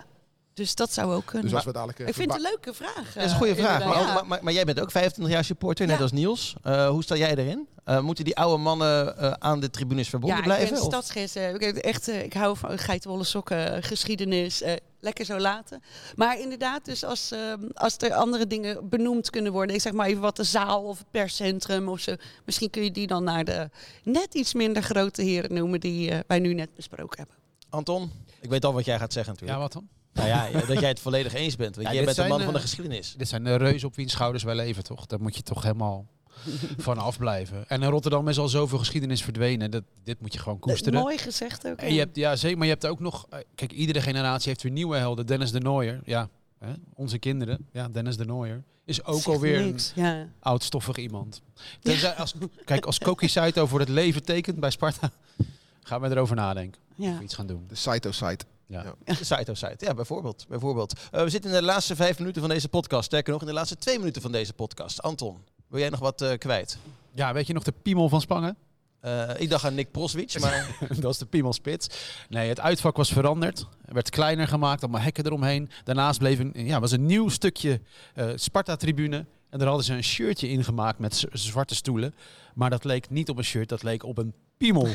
[0.54, 1.46] Dus dat zou ook kunnen.
[1.46, 2.00] Dus als we dadelijk...
[2.00, 3.14] eh, ik vind het een leuke vraag.
[3.14, 3.86] Dat is een goede eh, vraag.
[3.86, 4.24] Maar, Ja.
[4.24, 6.02] maar, maar jij bent ook 25 jaar supporter, net Ja.
[6.02, 6.56] als Niels.
[6.64, 7.68] Eh, hoe sta jij erin?
[7.84, 10.68] Eh, moeten die oude mannen eh, aan de tribunes verbonden ja, blijven?
[10.68, 11.36] ik ben stadsgids.
[11.36, 14.62] Ik, heb echt, ik hou van geitenwolle sokken, geschiedenis.
[14.62, 15.82] eh, lekker zo laten.
[16.16, 17.40] Maar inderdaad, dus als, eh,
[17.74, 19.76] als er andere dingen benoemd kunnen worden.
[19.76, 22.16] Ik zeg maar even wat de zaal of het perscentrum of zo.
[22.46, 23.70] Misschien kun je die dan naar de
[24.04, 27.36] net iets minder grote heren noemen die eh, wij nu net besproken hebben.
[27.70, 29.74] Anton, ik weet al wat jij gaat zeggen Ja, natuurlijk.
[29.74, 29.90] wat dan?
[30.14, 31.76] Nou ja, ja, dat jij het volledig eens bent.
[31.76, 33.14] Want Ja, jij bent een man van de eh, geschiedenis.
[33.18, 35.06] Dit zijn de reuzen op wiens schouders wij leven, toch?
[35.06, 36.06] Daar moet je toch helemaal
[36.78, 37.68] van afblijven.
[37.68, 39.72] En in Rotterdam is al zoveel geschiedenis verdwenen.
[39.72, 41.00] Dat, dit moet je gewoon koesteren.
[41.00, 41.78] Mooi gezegd ook.
[41.78, 43.26] En je hebt, ja, zeker, maar je hebt ook nog...
[43.30, 45.26] eh, Kijk, iedere generatie heeft weer nieuwe helden.
[45.26, 46.30] Dennis de Nooier, ja.
[46.60, 49.80] hè, onze kinderen, ja, Dennis de Nooier, is ook alweer een.
[49.96, 50.28] Ja.
[50.40, 51.42] oudstoffig iemand.
[51.82, 52.34] Tenzij als,
[52.66, 55.12] kijk, als Koki Saito voor het leven tekent bij Sparta,
[55.84, 56.82] gaan we erover nadenken.
[56.96, 57.12] Ja.
[57.12, 57.66] Of we iets gaan doen.
[57.68, 58.46] De Saito-site.
[58.68, 58.84] Ja.
[58.84, 59.14] Ja.
[59.14, 60.46] De site of site, ja, bijvoorbeeld.
[60.48, 61.00] bijvoorbeeld.
[61.12, 63.06] Eh, we zitten in de laatste vijf minuten van deze podcast.
[63.06, 65.02] Sterker nog, in de laatste twee minuten van deze podcast.
[65.02, 65.38] Anton,
[65.68, 66.78] wil jij nog wat eh, kwijt?
[67.14, 68.58] ja, weet je nog de piemel van Spangen?
[69.00, 71.88] Eh, ik dacht aan Nick Proswitz, maar dat is de piemelspits.
[72.30, 73.68] Nee, het uitvak was veranderd.
[73.86, 75.70] Er werd kleiner gemaakt, allemaal hekken eromheen.
[75.84, 77.82] Daarnaast bleef een, ja, was een nieuw stukje
[78.14, 79.26] eh, Sparta-tribune.
[79.50, 82.16] En daar hadden ze een shirtje ingemaakt met zwarte stoelen.
[82.54, 84.88] Maar dat leek niet op een shirt, dat leek op een piemel.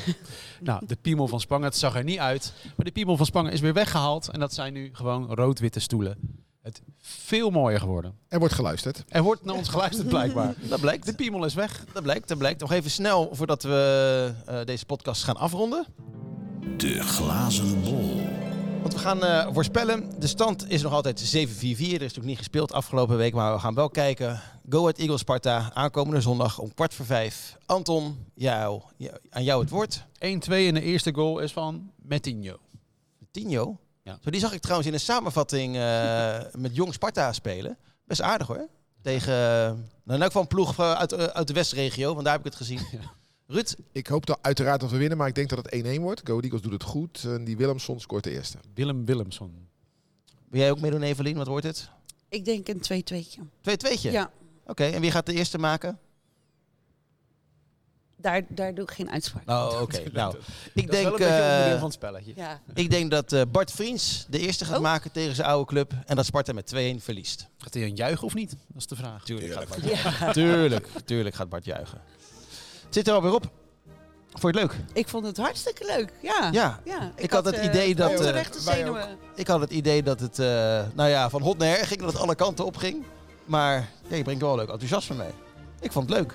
[0.61, 2.53] nou, de piemel van Spangen, het zag er niet uit.
[2.77, 4.29] Maar de piemel van Spangen is weer weggehaald.
[4.29, 6.19] En dat zijn nu gewoon rood-witte stoelen.
[6.63, 8.15] Het veel mooier geworden.
[8.29, 9.05] Er wordt geluisterd.
[9.09, 10.55] Er wordt naar ons geluisterd blijkbaar.
[10.69, 11.07] dat blijkt.
[11.07, 11.85] De piemel is weg.
[11.93, 12.61] Dat blijkt, dat blijkt.
[12.61, 15.87] Nog even snel voordat we eh, deze podcast gaan afronden.
[16.77, 18.18] De glazen bol.
[18.81, 20.21] Want we gaan eh, voorspellen.
[20.21, 21.31] De stand is nog altijd 7-4-4.
[21.31, 21.43] Er
[21.81, 24.41] is natuurlijk niet gespeeld afgelopen week, maar we gaan wel kijken.
[24.69, 27.57] Go Ahead Eagles Sparta, aankomende zondag om kwart voor vijf.
[27.67, 30.05] Anton, jou, jou- aan jou het woord.
[30.19, 32.59] 1-2 en de eerste goal is van Metinho.
[33.31, 33.79] Tino.
[34.03, 34.19] Ja.
[34.25, 37.77] Zo, die zag ik trouwens in een samenvatting eh, met Jong Sparta spelen.
[38.05, 38.69] Best aardig hoor.
[39.03, 39.39] Tegen, uh,
[40.05, 42.53] nou in geval een ploeg eh, uit, eh, uit de Westregio, want daar heb ik
[42.53, 42.81] het gezien.
[43.51, 46.21] Ruud, Ik hoop dat uiteraard dat we winnen, maar ik denk dat het 1-1 wordt.
[46.25, 47.25] Go Eagles doet het goed.
[47.25, 48.59] En die Willemson scoort de eerste.
[48.75, 49.69] Willem Willemson.
[50.49, 51.37] wil jij ook meedoen Evelien?
[51.37, 51.91] Wat wordt het?
[52.29, 53.41] Ik denk een 2-2'tje.
[53.41, 54.11] 2-2'tje?
[54.11, 54.31] Ja,
[54.67, 55.99] Oké, en wie gaat de eerste maken?
[58.21, 59.45] daar, daar doe ik geen uitspraak.
[59.55, 60.03] Nou, oké.
[60.13, 60.37] nou,
[60.75, 62.33] ik Dat is wel denk, een beetje onderdeel van het spelletje.
[62.37, 62.61] Ja.
[62.75, 64.83] ik denk dat eh, Bart Vriends de eerste gaat Oh.
[64.83, 65.93] maken tegen zijn oude club.
[66.07, 67.49] En dat Sparta met 2-1 verliest.
[67.59, 68.51] Gaat hij een juichen of niet?
[68.51, 69.25] Dat is de vraag.
[69.25, 70.33] Tuurlijk gaat Bart Ja.
[70.33, 72.01] Tuurlijk, tuurlijk gaat Bart juichen.
[72.89, 73.51] Zit er alweer op.
[74.39, 74.85] Vond je het leuk?
[74.93, 76.13] Ik vond het hartstikke leuk.
[76.23, 76.49] Ja.
[76.53, 76.81] Ja.
[76.85, 77.13] ja.
[77.17, 79.19] Ik had het eh, idee dat, eh, zenuwen.
[79.35, 80.47] Ik had het idee dat het, eh,
[80.95, 82.01] nou ja, van hot naar her ging.
[82.01, 83.05] Dat het alle kanten op ging.
[83.45, 85.31] Maar ja, je brengt wel leuk enthousiasme mee.
[85.81, 86.35] Ik vond het leuk.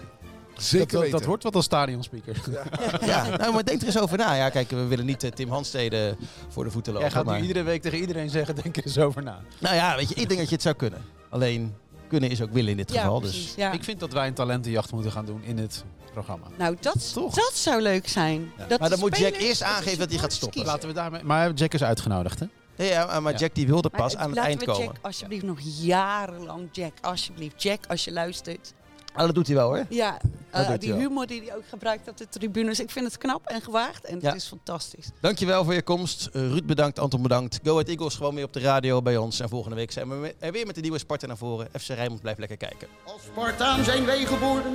[0.58, 1.18] Zeker dat, dat, weten.
[1.18, 2.42] dat wordt wat als stadionspeaker.
[3.06, 4.34] Ja, nou, maar denk er eens over na.
[4.34, 6.16] Ja, kijk, we willen niet Tim Hanstede
[6.50, 7.08] voor de voeten lopen.
[7.08, 7.40] Jij gaat maar...
[7.40, 9.42] nu iedere week tegen iedereen zeggen, denk er eens over na.
[9.60, 11.02] Nou ja, weet je, ik denk dat je het zou kunnen.
[11.30, 11.76] Alleen,
[12.14, 13.20] kunnen is ook willen in dit Ja, geval.
[13.20, 13.46] precies.
[13.46, 13.72] Dus Ja.
[13.72, 15.84] Ik vind dat wij een talentenjacht moeten gaan doen in het
[16.14, 16.48] programma.
[16.58, 17.34] Nou, dat, Toch?
[17.34, 18.52] dat zou leuk zijn.
[18.58, 18.66] Ja.
[18.66, 20.52] Dat Maar dan moet Jack eerst aangeven dat hij gaat stoppen.
[20.52, 20.72] kiezen.
[20.72, 21.24] Laten we daarmee...
[21.24, 22.46] Maar Jack is uitgenodigd, hè?
[22.76, 23.38] Ja, maar Ja.
[23.38, 24.84] Jack die wilde Maar pas aan het laten eind we komen.
[24.86, 27.64] Jack alsjeblieft nog jarenlang, Jack, alsjeblieft.
[27.64, 28.74] Jack, als je luistert.
[29.16, 29.86] Oh, dat doet hij wel hoor.
[29.90, 30.18] Ja,
[30.50, 32.80] eh, die humor die hij ook gebruikt op de tribunes.
[32.80, 34.28] Ik vind het knap en gewaagd en Ja.
[34.28, 35.08] het is fantastisch.
[35.20, 36.26] Dankjewel voor je komst.
[36.34, 37.60] Eh, Ruud bedankt, Anton bedankt.
[37.64, 39.40] Go Ahead Eagles gewoon weer op de radio bij ons.
[39.40, 41.68] En volgende week zijn we er weer met de nieuwe Sparta naar voren.
[41.80, 42.88] FC Rijnmond blijft lekker kijken.
[43.04, 44.74] Als Spartaan zijn wij geboren,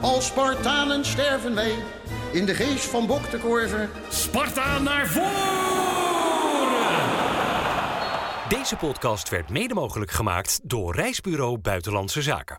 [0.00, 1.74] als Spartanen sterven wij.
[2.32, 3.88] In de geest van Bok de Korver.
[4.08, 5.76] Sparta naar voren!
[8.48, 12.56] Deze podcast werd mede mogelijk gemaakt door Reisbureau Buitenlandse Zaken.